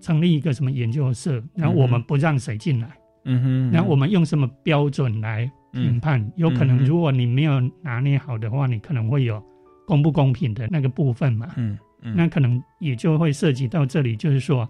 [0.00, 2.88] 成立一个什么研究社，然后我们不让谁进来，
[3.24, 6.20] 嗯哼，然后我们用什么标准来评判？
[6.20, 9.42] 嗯、有可能如果你没有拿捏好的话，你可能会有
[9.88, 14.68] 公不公平的那个部分嘛，嗯嗯，那可能也就会涉及到这里，就是说，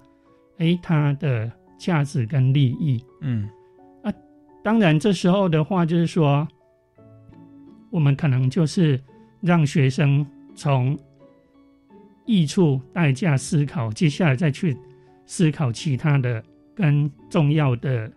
[0.58, 3.48] 哎，它的价值跟利益，嗯，
[4.02, 4.12] 啊，
[4.62, 6.46] 当然这时候的话，就是说。
[7.90, 8.98] 我们可能就是
[9.42, 10.98] 让学生从
[12.24, 14.74] 益处、代价思考，接下来再去
[15.26, 16.42] 思考其他的
[16.74, 18.10] 跟重要的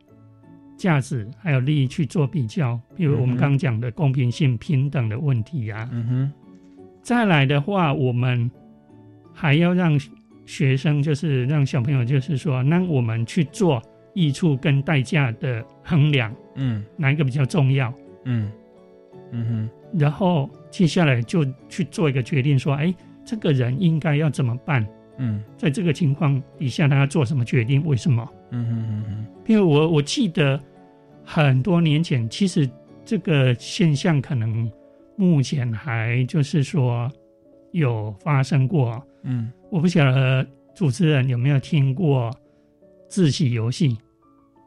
[0.77, 5.89] 价值还有利益去做比较，比如我们刚讲的公平性、平等的问题啊。
[5.91, 6.33] 嗯哼。
[7.01, 8.49] 再来的话，我們
[9.35, 9.99] 還要让
[10.45, 13.81] 学生，就是让小朋友，就是说，那我们去做
[14.13, 17.93] 益处跟代价的衡量，嗯，哪一个比较重要？
[18.23, 18.51] 嗯。
[19.31, 22.93] 嗯哼，然后接下来就去做一个决定，说，哎，
[23.25, 24.85] 这个人应该要怎么办？
[25.17, 27.83] 嗯，在这个情况底下，他要做什么决定？
[27.85, 28.25] 为什么？
[28.51, 30.61] 嗯哼嗯哼，因为我我记得
[31.23, 32.69] 很多年前，其实
[33.03, 34.71] 这个现象可能
[35.17, 37.11] 目前还就是說
[37.79, 39.01] 有发生过。
[39.23, 40.45] 嗯，我不晓得
[40.75, 42.31] 主持人有没有听过
[43.09, 43.97] 自洗游戏？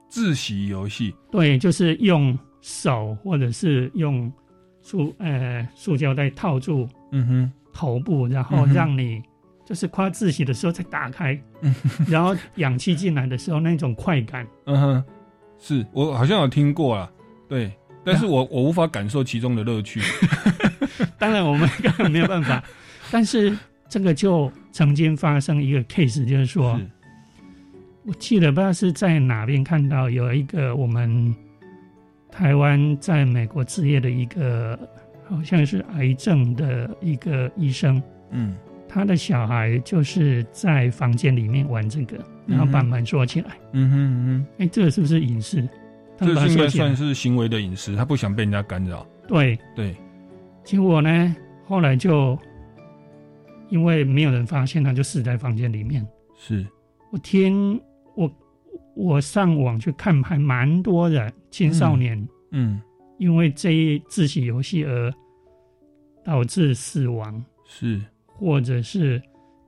[0.09, 4.33] 自洗游戏，对，就是用手或者是用。
[4.81, 9.21] 塑呃塑胶袋套住，嗯哼，头部，然后让你
[9.67, 11.39] 就是快自习的时候再打开，
[12.07, 14.47] 然后氧气进来的时候那种快感。
[14.65, 15.05] 嗯哼，
[15.59, 17.11] 是我好像有听过啊，
[17.47, 17.71] 对，
[18.03, 20.01] 但是我我无法感受其中的乐趣。
[21.19, 22.65] 当然我们根本没有办法，
[23.11, 23.57] 但是
[23.89, 26.81] 这个就曾经发生一个 case，就是说，
[28.05, 31.35] 我记得不知道是在哪边看到有一个我们
[32.31, 34.79] 台湾在美国置业的一个。
[35.31, 38.57] 好像是癌症的一个医生，嗯，
[38.89, 43.97] 他的小孩就是在房间里面玩这个，然后把门锁起来，嗯哼
[44.27, 45.63] 嗯，哎，这个是不是隐私？
[46.17, 49.07] 这应该算是行为的隐私，他不想被人家干扰。
[49.27, 49.59] 对。
[49.77, 49.95] 对，
[50.65, 51.37] 结果呢，
[51.67, 52.39] 后来就
[53.69, 56.07] 因为没有人发现，他就死在房间里面。
[56.37, 56.67] 是
[57.11, 57.81] 我听
[58.15, 58.31] 我
[58.95, 62.81] 我上网去看，还蛮多人青少年，嗯。
[63.19, 65.13] 因为这一自习游戏而
[66.25, 69.21] 导致死亡，是或者是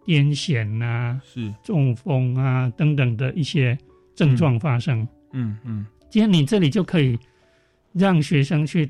[0.06, 3.76] 癫痫啊，是中风啊等等的一些
[4.14, 5.04] 症状发生。
[5.32, 7.18] 嗯嗯，今天你这里就可以
[7.92, 8.88] 让学生去，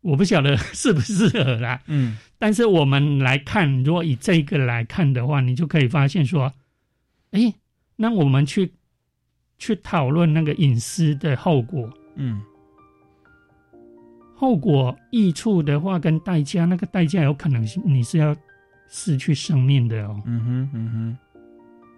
[0.00, 1.78] 我不晓得 适不适合啦。
[1.88, 6.52] 嗯，但是我们来看，如果以这个来看的话，你就可以发现说，
[7.30, 7.54] 哎，
[7.94, 8.72] 那我们去
[9.58, 11.88] 去讨论那个隐私的后果。
[12.16, 12.42] 嗯。
[14.34, 18.34] 后果益处的话，跟代价，那个代价有可能是你是要
[18.88, 20.20] 失去生命的哦。
[20.26, 21.18] 嗯哼，嗯哼，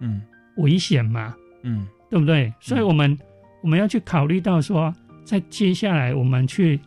[0.01, 0.21] 嗯，
[0.57, 2.53] 危险嘛，嗯，对不对？
[2.59, 3.17] 所以，我们
[3.63, 4.93] 我们要去考虑到说，
[5.23, 6.79] 在接下来我们去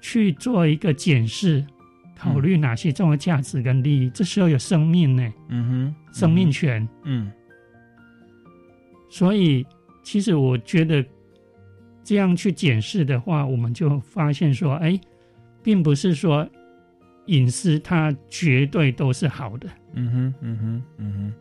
[0.00, 1.62] 去做一个检视，
[2.20, 4.10] 考虑哪些重要价值跟利益。
[4.10, 7.32] 这时候有生命呢，嗯哼，生命权，嗯。
[9.08, 9.66] 所以，
[10.02, 11.04] 其实我觉得。
[12.02, 14.98] 这样去检视的话，我们就发现说，哎，
[15.62, 16.48] 并不是说
[17.26, 19.68] 隐私它绝对都是好的。
[19.92, 21.32] 嗯哼，嗯哼，嗯哼。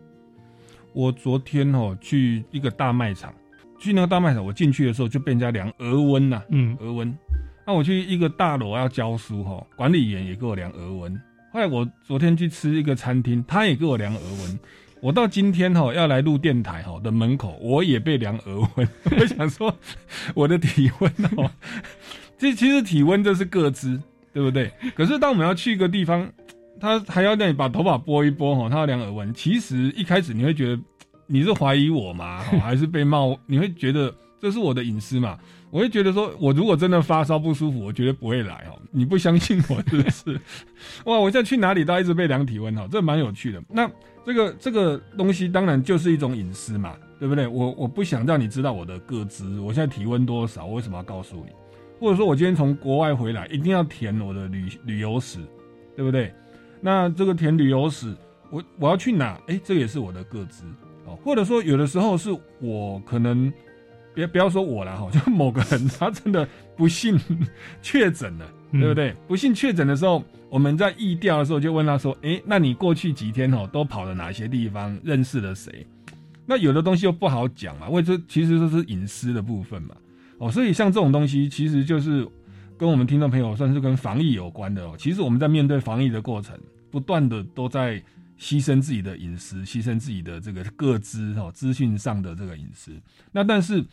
[0.93, 3.33] 我昨天哦去一个大卖场，
[3.79, 7.17] 去那个大卖场，我进去的时候就被人家量额温呐，嗯，额温。
[7.65, 11.13] 那我去一个大楼要教书哈，管理员也给我量额温。
[11.51, 14.59] 后来我昨天去吃一个餐厅，他也给我量额温。
[15.01, 18.89] 我到今天哈要来录电台哈的门口，我也被量额温。
[19.17, 19.73] 我想说，
[20.35, 21.49] 我的体温哦，
[22.37, 24.01] 这其实体温这是各自，
[24.33, 24.71] 对不对？
[24.95, 26.29] 可是当我们要去一个地方，
[26.81, 29.33] 他还要让你把头发拨一拨哈，他要量耳温。
[29.33, 30.81] 其实一开始你会觉得
[31.27, 32.39] 你是怀疑我吗？
[32.61, 33.39] 还是被冒？
[33.45, 35.39] 你会觉得这是我的隐私嘛？
[35.71, 38.79] 我会觉得说，我如果真的发烧不舒服，我绝对不会来哦。
[38.91, 40.39] 你不相信我是不是？
[41.05, 41.17] 哇！
[41.19, 43.61] 我现在去哪里都一直被量体温哈，这蛮有趣的。
[43.69, 43.89] 那。
[44.25, 47.47] 这个这个东西当然就是一种隐私嘛，对不对？
[47.47, 51.51] 我我不想让你知道我的个资，我现在体温多少，我为什么要告诉你？
[51.99, 55.39] 或者说我今天从国外回来，一定要填我的旅旅游史，
[55.95, 56.31] 对不对？
[56.79, 58.13] 那这个填旅游史，
[58.51, 59.39] 我我要去哪？
[59.47, 60.63] 哎，这也是我的个资
[61.05, 61.17] 哦。
[61.23, 63.51] 或者说有的时候是我可能，
[64.19, 66.47] 别不要说我了哈，就某个人他真的
[66.77, 67.19] 不幸
[67.81, 69.15] 确诊了，对不对？
[69.27, 70.23] 不幸确诊的时候。
[70.51, 74.99] 我们在疫调的时候就问他说：“哎，那你过去几天哦都跑了哪些地方？
[75.03, 75.85] 认识了谁？
[76.47, 79.95] 那有的东西又不好讲嘛，为这其实都是隐私的部分嘛。
[80.39, 82.27] 哦，所以像这种东西，其实就是
[82.79, 84.95] 跟我们听众朋友算是跟防疫有关的哦。
[84.97, 86.57] 其实我们在面对防疫的过程，
[86.89, 88.01] 不断的都在
[88.39, 92.91] 牺牲自己的隐私，牺牲自己的这个个资哦，资讯上的这个隐私。
[93.31, 93.85] 那但是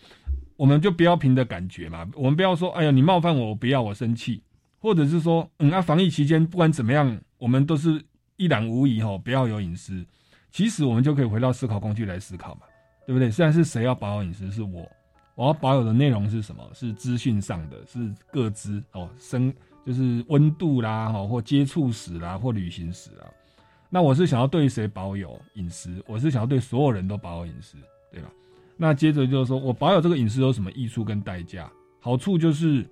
[0.56, 4.42] 我们就不要凭着感觉嘛，我们不要说，哎呀，你冒犯我，我不要，我生气。”
[4.78, 8.00] 或者是说，嗯，那防疫期间不管怎么样，我们都是
[8.36, 10.04] 一览无遗哈，不要有隐私。
[10.52, 12.60] 其实我们就可以回到思考工具来思考嘛，
[13.04, 13.28] 对不对？
[13.28, 14.88] 虽然是谁要保有隐私，是我，
[15.34, 16.62] 我要保有的内容是什么？
[16.72, 19.52] 是资讯上的，是各资哦，生
[19.84, 23.26] 就是温度啦，哈，或接触史啦，或旅行史啦。
[23.96, 26.04] 那我是想要对谁保有隐私？
[26.06, 27.78] 我是想要对所有人都保有隐私，
[28.12, 28.28] 对吧？
[28.76, 31.66] 那接着就是说我保有这个隐私有什么益处跟代价？
[31.98, 32.84] 好处就是。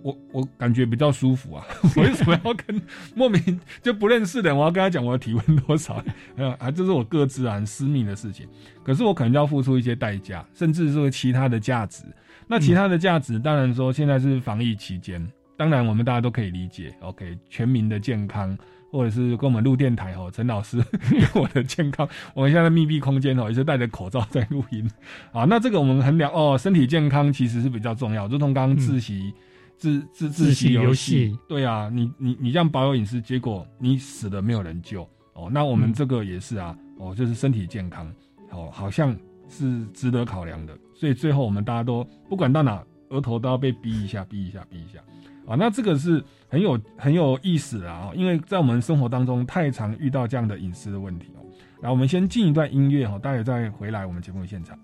[0.00, 1.64] 我我感觉比较舒服啊！
[1.96, 2.80] 我为什么要跟
[3.16, 5.94] 莫名就不认识的人，我要跟他讲我的体温多少？
[6.60, 8.46] 啊，这是我各自啊私密的事情。
[8.84, 12.04] 可是我可能要付出一些代价，甚至说其他的价值。
[12.46, 16.94] 那其他的价值，当然说现在是防疫期间，当然我们大家都可以理解。
[17.00, 18.54] OK，全民的健康，
[18.94, 20.78] 或者是跟我们录电台哦，陈老师
[21.34, 24.88] 我的健康，我们现在密闭空间哦，也是戴着口罩在录音
[25.32, 25.44] 啊。
[25.44, 29.34] 那这个我们衡量哦，身体健康其实是比较重要，如同刚刚自习。
[29.76, 35.50] 自自自习游戏，对啊，你你你这样保有隐私，结果你死了没有人救哦。
[35.52, 38.10] 那我们这个也是啊，哦，就是身体健康，
[38.52, 39.14] 哦，好像
[39.48, 40.78] 是值得考量的。
[40.94, 45.00] 所以最后我们大家都不管到哪，额头都要被逼一下，逼一下，逼一下。
[45.46, 51.44] 啊，那这个是很有很有意思的啊，因为在我们生活当中太常遇到这样的隐私的问题哦。
[51.80, 54.78] 来，我们先进一段音乐哈，待会再回来我们节目现场。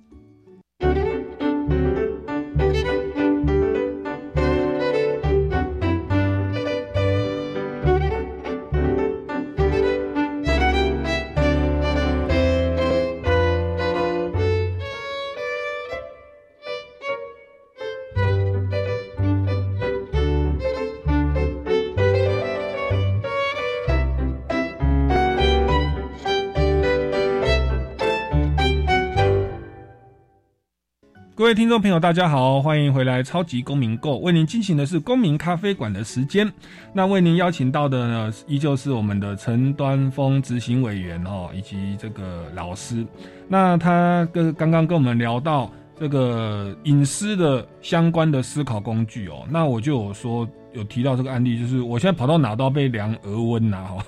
[31.51, 36.49] 各位听众朋友，大家好，欢迎回来《超级公民购》，为您进行的是公民咖啡馆的时间。
[36.93, 43.05] 那为您邀请到的呢，依旧是我们的陈端峰执行委员哦，以及这个老师。
[43.49, 54.07] 那他跟刚刚跟我们聊到这个隐私的相关的思考工具哦，那我就有说有提到这个案例，就是我现在跑到哪都要被量额温呐哈。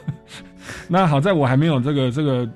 [0.86, 2.48] 那好在我还没有这个这个。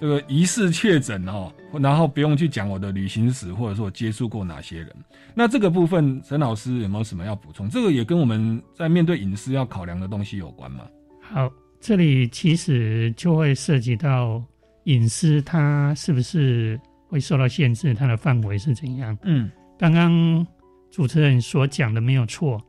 [0.00, 1.48] 这个疑似确诊哦，
[1.80, 4.94] 然后不用去讲我的旅行史，或者说我接触过哪些人。
[5.34, 7.68] 那这个部分，沈老师有没有什么要补充？
[7.68, 10.84] 这个也跟我们在面对隐私要考量的东西有关吗？
[11.20, 11.50] 好，
[11.80, 14.42] 这里其实就会涉及到
[14.84, 17.94] 隐私，它是不是会受到限制？
[17.94, 19.16] 它的范围是怎样？
[19.22, 20.46] 嗯，刚刚
[20.90, 22.60] 主持人所讲的没有错。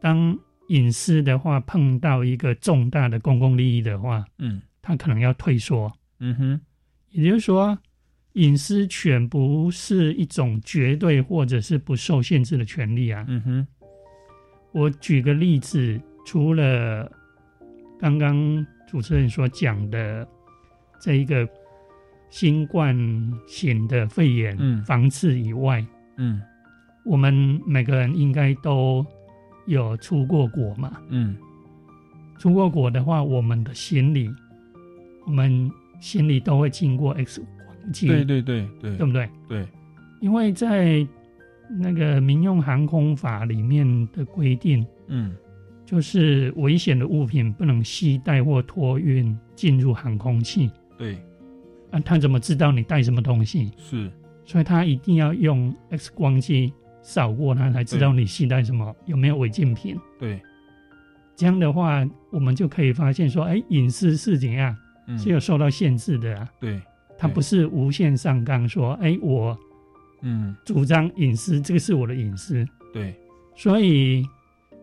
[0.00, 0.38] 当
[0.68, 5.92] 隐私的话碰到一个重大的公共利益的话，嗯，它可能要退缩。
[6.20, 6.60] 嗯哼。
[7.10, 7.78] 也就是说，
[8.34, 13.24] 隐私权不是一种绝对或者是不受限制的权利啊。
[13.28, 13.66] 嗯哼，
[14.72, 17.10] 我举个例子，除了
[17.98, 20.26] 刚刚主持人所讲的
[21.00, 21.48] 这一个
[22.28, 22.96] 新冠
[23.46, 25.84] 型的肺炎防治以外，
[26.16, 26.40] 嗯，
[27.04, 27.32] 我们
[27.64, 29.04] 每个人应该都
[29.66, 31.00] 有出过国嘛。
[31.08, 31.36] 嗯，
[32.38, 34.28] 出过国的话，我们的行李，
[35.24, 35.70] 我们。
[36.00, 37.40] 心里都会经过 X
[37.92, 39.28] 对对对对，对不对？
[39.48, 39.66] 对，
[40.20, 41.06] 因为在
[41.78, 45.34] 那个民用航空法里面的规定，嗯，
[45.84, 50.70] 就是危险的物品不能携带或托运进入航空器。
[50.96, 51.16] 对，
[51.90, 53.70] 啊，他怎么知道你带什么东西？
[53.76, 54.10] 是，
[54.44, 56.72] 所以他一定要用 X 光机
[57.02, 59.98] 扫过，他才知道你携带什么，有没有违禁品。
[60.18, 60.40] 对，
[61.36, 64.76] 这样的话，我们就可以发现说，哎，隐私是怎样？
[65.18, 66.80] 是有受到限制的啊，对，
[67.16, 69.56] 它不是无限上纲，说，哎，我，
[70.22, 73.14] 嗯，主张隐私，这个是我的隐私，对，
[73.56, 74.24] 所以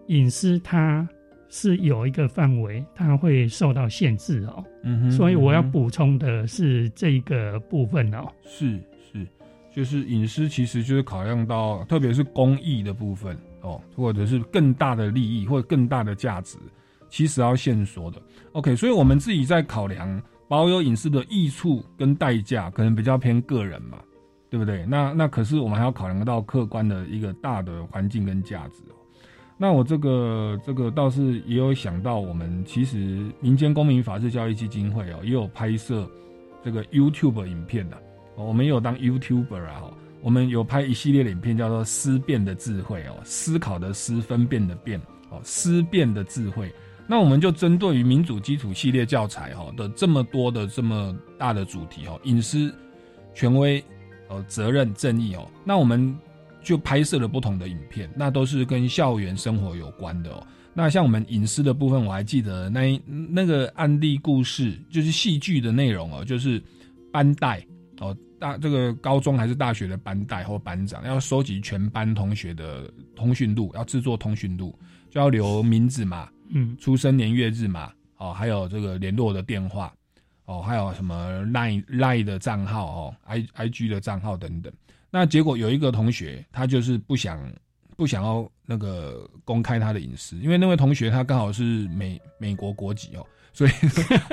[0.07, 1.07] 隐私它
[1.49, 8.79] 是有一个范围，它会受到限制哦，嗯哼，所以我要补充的是这个部分哦，是
[9.11, 9.27] 是，
[9.75, 16.57] 就是隐私其实就是考量到，特别是公益的部分哦，或者是更大的利益或者更大的价值。
[17.09, 18.21] 其实要线索的
[18.53, 20.21] ，OK，所以我们自己在考量
[20.51, 23.97] 保有隐私的益处跟代价，可能比较偏个人嘛，
[24.49, 24.85] 对不对？
[24.85, 28.95] 那那可是我们还要考量到客观的一个大的环境跟价值哦。
[29.57, 36.05] 那我这个这个倒是也有想到，我们其实民间公民法治教育基金会哦，也有拍摄
[36.61, 37.97] 这个 YouTube 影片的，
[38.35, 39.83] 我们也有当 YouTuber 啊，
[40.19, 44.99] 我们有拍一系列的影片，叫做思辨的智慧哦，思考的思，分辨的辨
[45.29, 46.69] 哦，思辨的智慧。
[47.11, 52.73] 那我们就针对于民主基础系列教材哈的这么多的这么大的主题哈，隐私、
[53.35, 53.83] 权威、
[54.29, 56.17] 呃责任、正义哦，那我们
[56.63, 60.41] 就拍摄了不同的影片，那都是跟校园生活有关的哦。
[60.73, 66.63] 那像我们隐私的部分，我还记得那那个案例故事，就是戏剧的内容哦，就是
[67.11, 67.61] 班带
[67.99, 74.73] 哦，大这个高中还是大学的班带或班长要收集全班同学的通讯录，要制作通讯录，
[75.09, 76.29] 就要留名字嘛。
[76.53, 79.93] 嗯，出生年月日嘛，哦，还有这个联络的电话，
[80.45, 84.71] 哦，还有什么 line line 的账号哦，i i g 的账号等等。
[85.09, 87.39] 那结果有一个同学，他就是不想
[87.97, 93.71] 不想要那个公开他的隐私，因为那位同学他刚好是美美国国籍哦，所以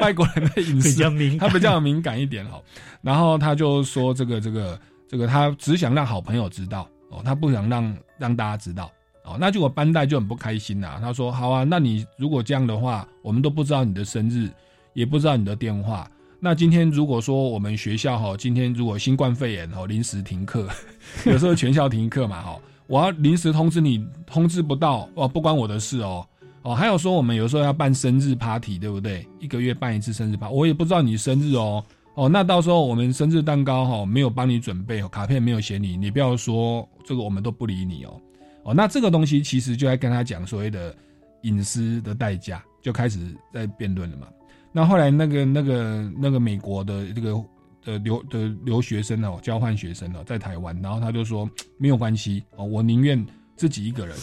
[0.01, 2.63] 外国人的隐私 比较敏，他比较敏感一点哦。
[3.03, 8.91] 然后他就说这个这个这个，他只想让好朋友知道哦，他不想让让大家知道。
[9.29, 10.99] 哦，那就我班代就很不开心呐。
[11.01, 14.49] 他说：“好啊，那你如果这样的话，我们都不知道你的生日，
[14.95, 16.11] 也不知道你的电话。
[16.41, 20.69] 那今天如果说我们学校哈，今天如果新冠肺炎哈临时停课，
[21.27, 26.27] 有时候全校停课嘛哈，我要临时通知你，通知不到哦，不关我的事哦。
[26.63, 29.27] 哦，还有说我们有时候要办生日 party，对不对？
[29.41, 31.85] 一个月办一次生日 party，我也不知道你生日哦。
[32.15, 38.21] 哦，那到时候我们生日蛋糕哈没有帮你准备，卡片没有写你，你不要说这个，我们都不理你哦。”
[38.65, 40.95] 哦，那这个东西其实就在跟他讲所谓的
[41.43, 43.19] 隐私的代价，就开始
[43.53, 44.27] 在辩论了嘛。
[44.73, 47.43] 那后来那个那个那个美国的这个
[47.85, 51.49] 的留的留学生哦，交换学生哦，在台湾，然后他就说
[51.79, 53.25] 没有关系哦，我宁愿
[53.57, 54.17] 自己一个人，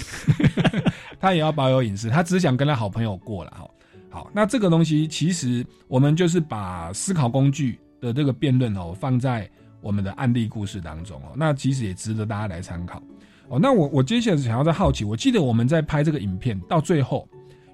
[1.20, 3.68] 他也要保有隐私，他只想跟他好朋友过了哈。
[4.12, 9.50] 好，那这个东西其实我们就是把思考工具的这个辩论哦放在
[9.82, 13.02] 我们的案例故事当中哦，那其实也值得大家来参考
[13.50, 13.60] 哦。
[13.60, 17.28] 那我我接下来想要再好奇，我记得我们在拍这个影片到最后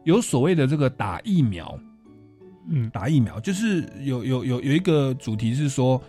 [0.03, 1.77] 有所谓的这个打疫苗。
[2.69, 6.01] 嗯，打疫苗就是有有有有一个主题是说，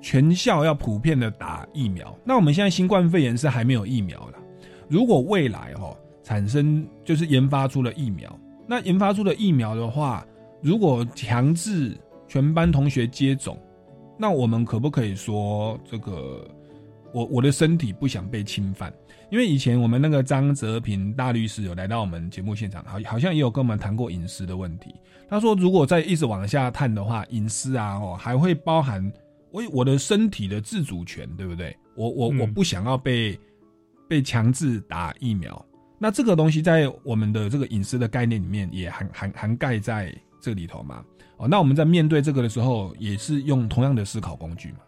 [0.00, 2.14] 全校要普遍的打疫苗。
[2.24, 4.38] 那我们现在新冠肺炎是还没有疫苗了。
[4.88, 10.26] 如果未来哦产生就是研发出了疫苗，那研发出的疫苗的话，
[10.60, 11.96] 如果强制
[12.26, 13.56] 全班同学接种，
[14.18, 16.44] 那我们可不可以说这个
[17.12, 18.92] 我我的身体不想被侵犯？
[19.30, 24.92] 因为以前我们那个张泽平大律师有来到我们节目现场，好好像也有跟我们谈过隐私的问题。
[25.28, 29.00] 他说，如果再一直往下探的话，隐私啊，哦，还会包含
[29.52, 31.76] 我我的身体的自主权，对不对？
[31.94, 33.38] 我我我不想要被
[34.08, 35.64] 被强制打疫苗，
[35.96, 41.04] 那这个东西在我们的这个隐私的概念里面也涵涵涵盖在这里头嘛。
[41.36, 44.78] 哦，那我们在面对这个的时候，也是用同样的思考工具嘛。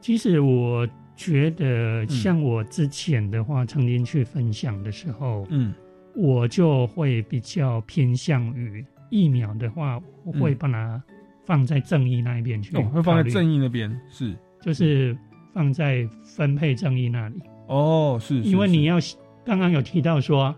[0.00, 0.88] 其实我。
[1.14, 5.72] 觉得像我之前的话，曾经去分享的时候，嗯，
[6.14, 11.02] 我就会比较偏向于疫苗的话，我会把它
[11.44, 15.16] 放在正义那一边去，会放在正义那边，是，就是
[15.52, 17.42] 放在分配正义那里。
[17.68, 18.96] 哦，是，因为你要
[19.44, 20.54] 刚刚有提到说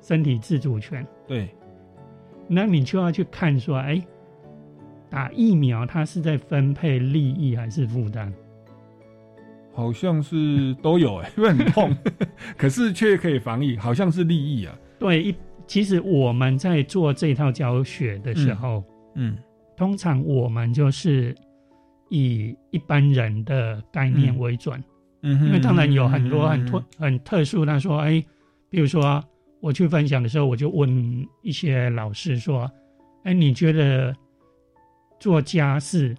[0.00, 1.48] 身体自主权，对，
[2.48, 4.00] 那你就要去看说，哎，
[5.10, 8.32] 打疫苗它是在分配利益还是负担？
[9.76, 11.94] 好像是都有哎，因为很痛，
[12.56, 14.74] 可是却可以防疫，好像是利益啊。
[14.98, 15.34] 对，一
[15.66, 18.82] 其实我们在做这套教学的时候，
[19.16, 19.36] 嗯，
[19.76, 21.34] 通常我们就是
[22.08, 24.82] 以一般人的概念为准，
[25.22, 27.66] 嗯，因为当然有很多很特很特殊。
[27.66, 28.24] 他说，哎，
[28.70, 29.22] 比如说
[29.60, 32.70] 我去分享的时候，我就问一些老师说，
[33.24, 34.16] 哎，你觉得
[35.20, 36.16] 做家事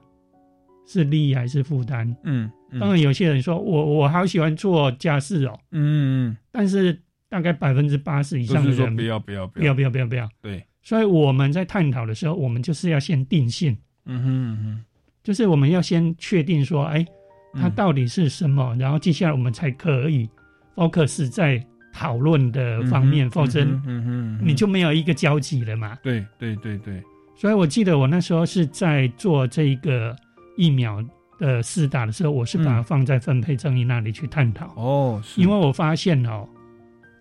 [0.85, 2.15] 是利益还是负担？
[2.23, 2.51] 嗯。
[2.79, 9.73] 当然，有些人说我我好喜欢做家事哦，嗯，但是大概百分之八十以上的人不要不要不要。
[9.73, 14.83] 不要不要不要，对，所以我们在探讨的时候，我们就是要先定性，嗯哼哼，
[15.23, 17.05] 就是我们要先确定说，哎，
[17.53, 20.29] 它到底是什么，然后接下来我们才可以
[20.75, 25.97] focus 在讨论的方面，否则，嗯哼，你就没有一个交集了嘛。
[26.03, 27.01] 对对对对，
[27.35, 30.13] 所以我记得我那时候是在做这个
[30.57, 31.01] 疫苗。
[31.37, 34.73] 的试打的时候，我是把它放在分配正义那里去探讨。
[34.75, 36.47] 哦，因为我发现哦，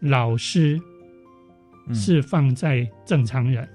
[0.00, 0.80] 老师
[1.92, 3.68] 是放在正常人，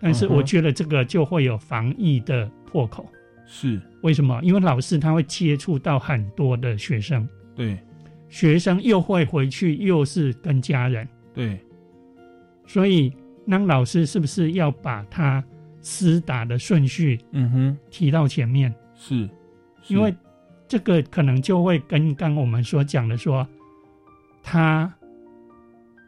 [0.00, 3.08] 但是我觉得这个就会有防疫的破口。
[3.46, 3.80] 是。
[4.02, 4.40] 为什么？
[4.42, 7.76] 因为老师他会接触到很多的学生，对，
[8.28, 11.58] 学生又会回去又是跟家人，对，
[12.66, 13.12] 所以
[13.44, 15.42] 那老师是不是要把他
[15.82, 18.72] 施打的顺序，嗯哼，提到前面？
[18.94, 19.28] 是。
[19.88, 20.14] 因为
[20.68, 23.46] 这个可能就会跟刚我们所讲的说，
[24.42, 24.92] 他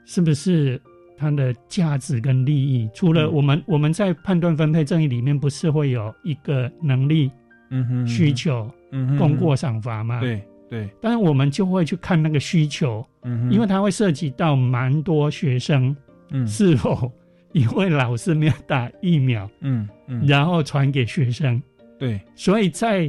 [0.04, 0.80] 是不是
[1.16, 2.88] 他的价值跟利益？
[2.92, 7.30] 除了我们我们在判断分配正义里面，不是会有一个能力、
[7.70, 10.18] 嗯哼需求、嗯功过赏罚吗？
[10.20, 10.88] 对对。
[11.00, 15.94] 但是我们就会去看那个需求，嗯因为它会涉及到蛮多学生，
[16.30, 17.12] 嗯，是否
[17.52, 21.62] 因为老师没有打疫苗，嗯嗯，然后传给学生，
[21.96, 23.08] 对，所以在。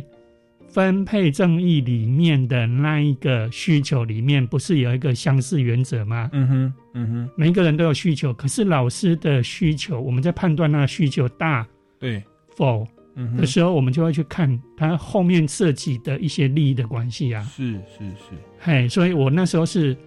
[0.71, 6.29] 分配正义里面的那一个需求里面，不是有一个相似原则吗？
[6.31, 11.67] 嗯哼，嗯哼，每一个人都有需求，可是老师的需求，我们在判断那个需求大
[11.97, 12.23] 对
[12.55, 12.87] 否
[13.35, 17.41] 的时候，我们就会去看他后面涉及的一些利益的关系啊。
[17.43, 19.97] 是是是，嘿，所以我那时候是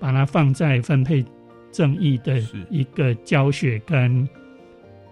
[0.00, 1.24] 把它放在分配
[1.70, 4.28] 正义的一个教学跟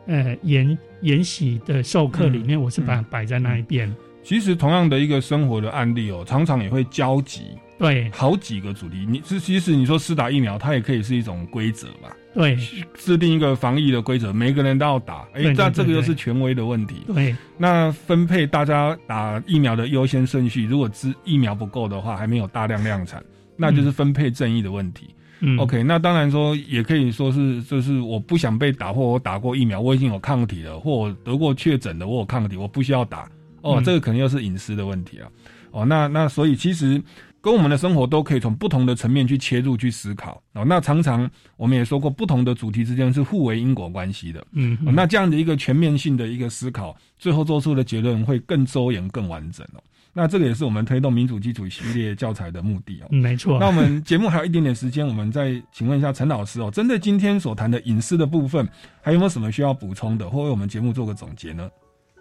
[0.07, 3.95] 呃研研习的授课里面，我是把它摆在那一边。
[4.27, 7.43] 其实同样的一个生活的案例哦，常常也会交集，
[7.79, 9.07] 对，好几个主题。
[9.09, 12.59] 你是其实你说施打疫苗，它也可以是一种规则吧，对，
[12.97, 15.25] 制定一个防疫的规则，每个人都要打。
[15.33, 17.03] 哎，那这个又是权威的问题。
[17.07, 23.23] 对，那分配大家打疫苗的优先顺序，如果资疫苗不够的话，还没有大量量产，
[23.57, 25.11] 那就是分配正义的问题。
[25.39, 33.31] 嗯，OK，那当然说也可以说是，就是我不想被打，或我打过疫苗，我已经有抗体了，或我得过确诊的，我有抗体，我不需要打。
[33.67, 35.29] 哦，这个可能又是隐私的问题啊。
[35.71, 37.03] 哦，那那所以其实
[37.41, 40.65] 跟我们的生活都可以从不同的层面去切入去思考哦。
[40.65, 44.47] 那常常我们也说过，不同的主题之间是互为因果关系的。
[44.53, 49.83] 嗯，那这样的一个全面性的一个思考，最后做出的结论会更周延、更完整哦。
[50.19, 53.07] 那这个也是我们推动民主基础系列教材的目的哦。
[53.11, 53.59] 没错。
[53.61, 58.67] 那我们节目还有一点点时间，我们再请问一下陈老师哦，针对今天所谈的隐私的部分，
[59.03, 61.69] 还有没有什么需要补充的，或为我们节目做个总结呢？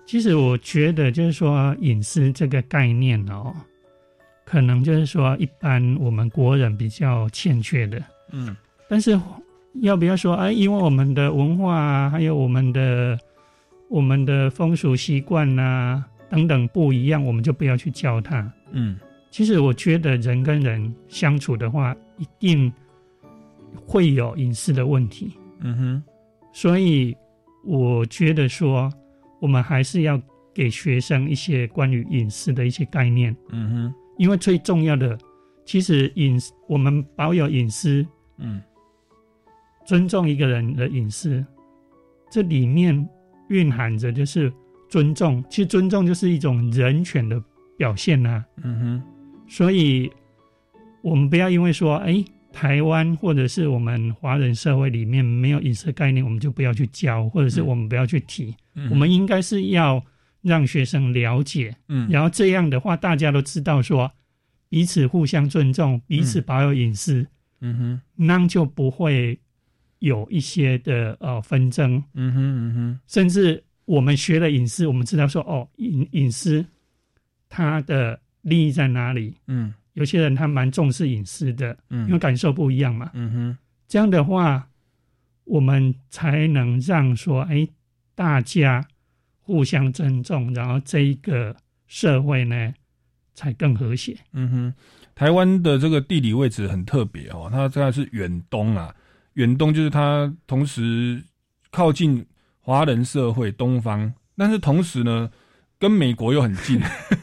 [0.05, 3.51] 其实我觉得，就是说隐私这个概念哦，
[4.45, 8.01] 可能就是说一般我们国人比较欠缺的。
[8.31, 8.55] 嗯。
[8.87, 9.19] 但是
[9.81, 10.51] 要不要说啊？
[10.51, 13.17] 因为我们的文化啊还有我们的
[13.89, 18.47] 我们的风俗习惯呐等等不一样，我们就不要去教他。
[18.71, 18.99] 嗯。
[19.31, 22.71] 其实我觉得人跟人相处的话，一定
[23.87, 25.33] 会有隐私的问题。
[25.61, 26.03] 嗯哼。
[26.53, 27.17] 所以
[27.65, 28.93] 我觉得说。
[29.45, 30.19] 我们还是要
[30.55, 35.15] 给学生一些关于隐私的一些概念，嗯哼，因为最重要的，
[35.63, 38.03] 其实隐私，我们保有隐私，
[38.39, 38.59] 嗯，
[39.85, 41.45] 尊重一个人的隐私，
[42.31, 43.07] 这里面
[43.49, 44.51] 蕴含着就是
[44.89, 47.39] 尊重，其实尊重就是一种人权的
[47.77, 49.03] 表现呐，嗯哼，
[49.47, 50.11] 所以
[51.03, 52.25] 我们不要因为说，哎。
[52.55, 58.55] 台湾或者是我们华人社会里面没有隐私概念，我们就不要去教，或者是我们不要去提。
[58.89, 60.03] 我们应该是要
[60.41, 64.11] 让学生了解，嗯，然后这样的话，大家都知道说
[64.69, 67.25] 彼此互相尊重，彼此保有隐私，
[67.61, 69.39] 嗯哼，那就不会
[69.99, 76.65] 有一些的呃纷争，嗯哼嗯哼，甚至我们学了隐私，我们知道说哦隐隐私
[77.49, 79.73] 它的利益在哪里，嗯。
[79.93, 83.57] 有些人他蛮重视隐私的，嗯，因为感受不一样嘛，嗯哼，
[83.87, 84.67] 这样的话，
[85.45, 87.65] 我们才能让说，哎，
[88.15, 88.87] 大家
[89.41, 91.55] 互相尊重，然后这一个
[91.85, 92.73] 社会呢，
[93.33, 94.17] 才更和谐。
[94.33, 94.73] 嗯哼，
[95.13, 98.95] 台湾的这个地理位置很特别哦，它这个是远东啊，
[99.33, 101.23] 远东就是它同时
[101.69, 102.25] 靠近
[102.59, 105.29] 华人社会东方，但是同时呢，
[105.77, 106.81] 跟美国又很近，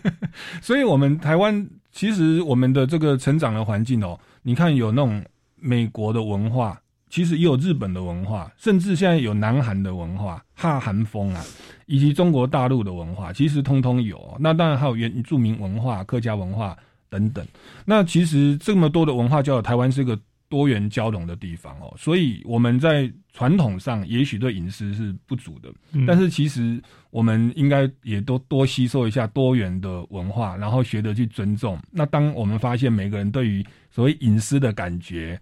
[0.63, 1.69] 所以我们台湾。
[1.95, 5.23] 其实我们的这个成长的环境哦，你看有那种
[5.57, 6.81] 美国的文化，
[7.13, 11.45] 其实也有日本的文化，甚至现在有南韩的文化，哈韩风啊，
[11.85, 14.35] 以及中国大陆的文化，其实通通有。
[14.41, 16.75] 那当然还有原住民文化、客家文化
[17.11, 17.47] 等等。
[17.85, 20.19] 那其实这么多的文化，交流台湾是个。
[20.53, 25.73] 多元交融的地方哦，所以我们在传统上也许对隐私是不足的，
[26.07, 31.81] 但是其实我们应该也都多吸收一下多元的文化，然后学着去尊重。
[31.91, 35.41] 那当我们发现每个人对于所谓隐私的感觉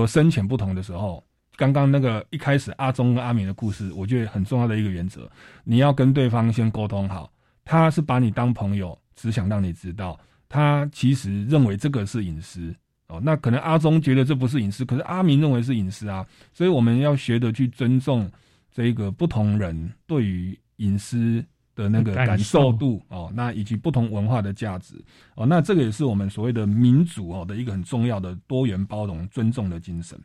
[0.00, 1.24] 有深浅不同的时候，
[1.56, 5.30] 刚刚那个一开始阿忠跟阿明的故事，我觉得很重要的一个原则，
[5.64, 7.30] 你要跟对方先沟通好，
[7.64, 10.18] 他是把你当朋友，只想让你知道，
[10.48, 12.74] 他其实认为这个是隐私。
[13.08, 18.28] 哦，那可能阿忠觉得这不是隐私，可是阿明认为是隐私啊，所以我们要学的去尊重
[18.72, 21.44] 这个不同人对于隐私
[21.76, 24.94] 的那个感受度哦，那以及不同文化的价值
[25.36, 30.18] 哦，那这个也是我们所谓的民主哦的一个很重要的多元包容尊重的精神。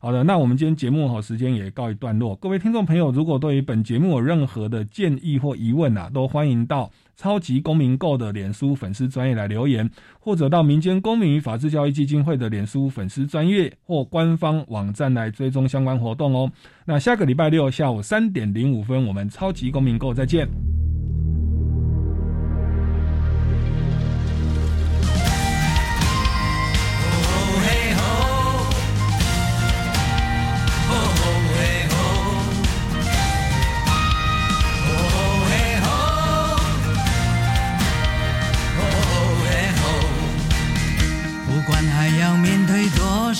[0.00, 2.36] 好的，那我们今天节目好时间也告一段落。
[2.36, 9.88] 各位听众朋友，如果对于本节目有任何的建议或疑问啊，都欢迎到超级公民购的脸书粉丝专业来留言，
[10.20, 16.52] 或者到民间公民与法治教育基金会的脸书粉丝专业或官方网站来追踪相关活动哦。
[16.84, 20.46] 那下个礼拜六下午三点零五分，我们超级公民购再见。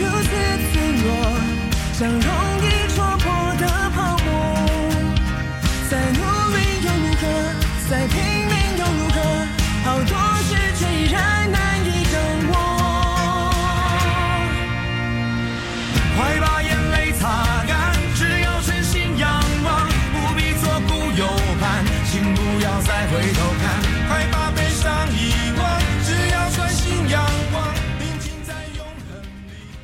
[0.00, 0.30] 如此
[0.72, 1.06] 脆弱，
[1.92, 2.47] 像容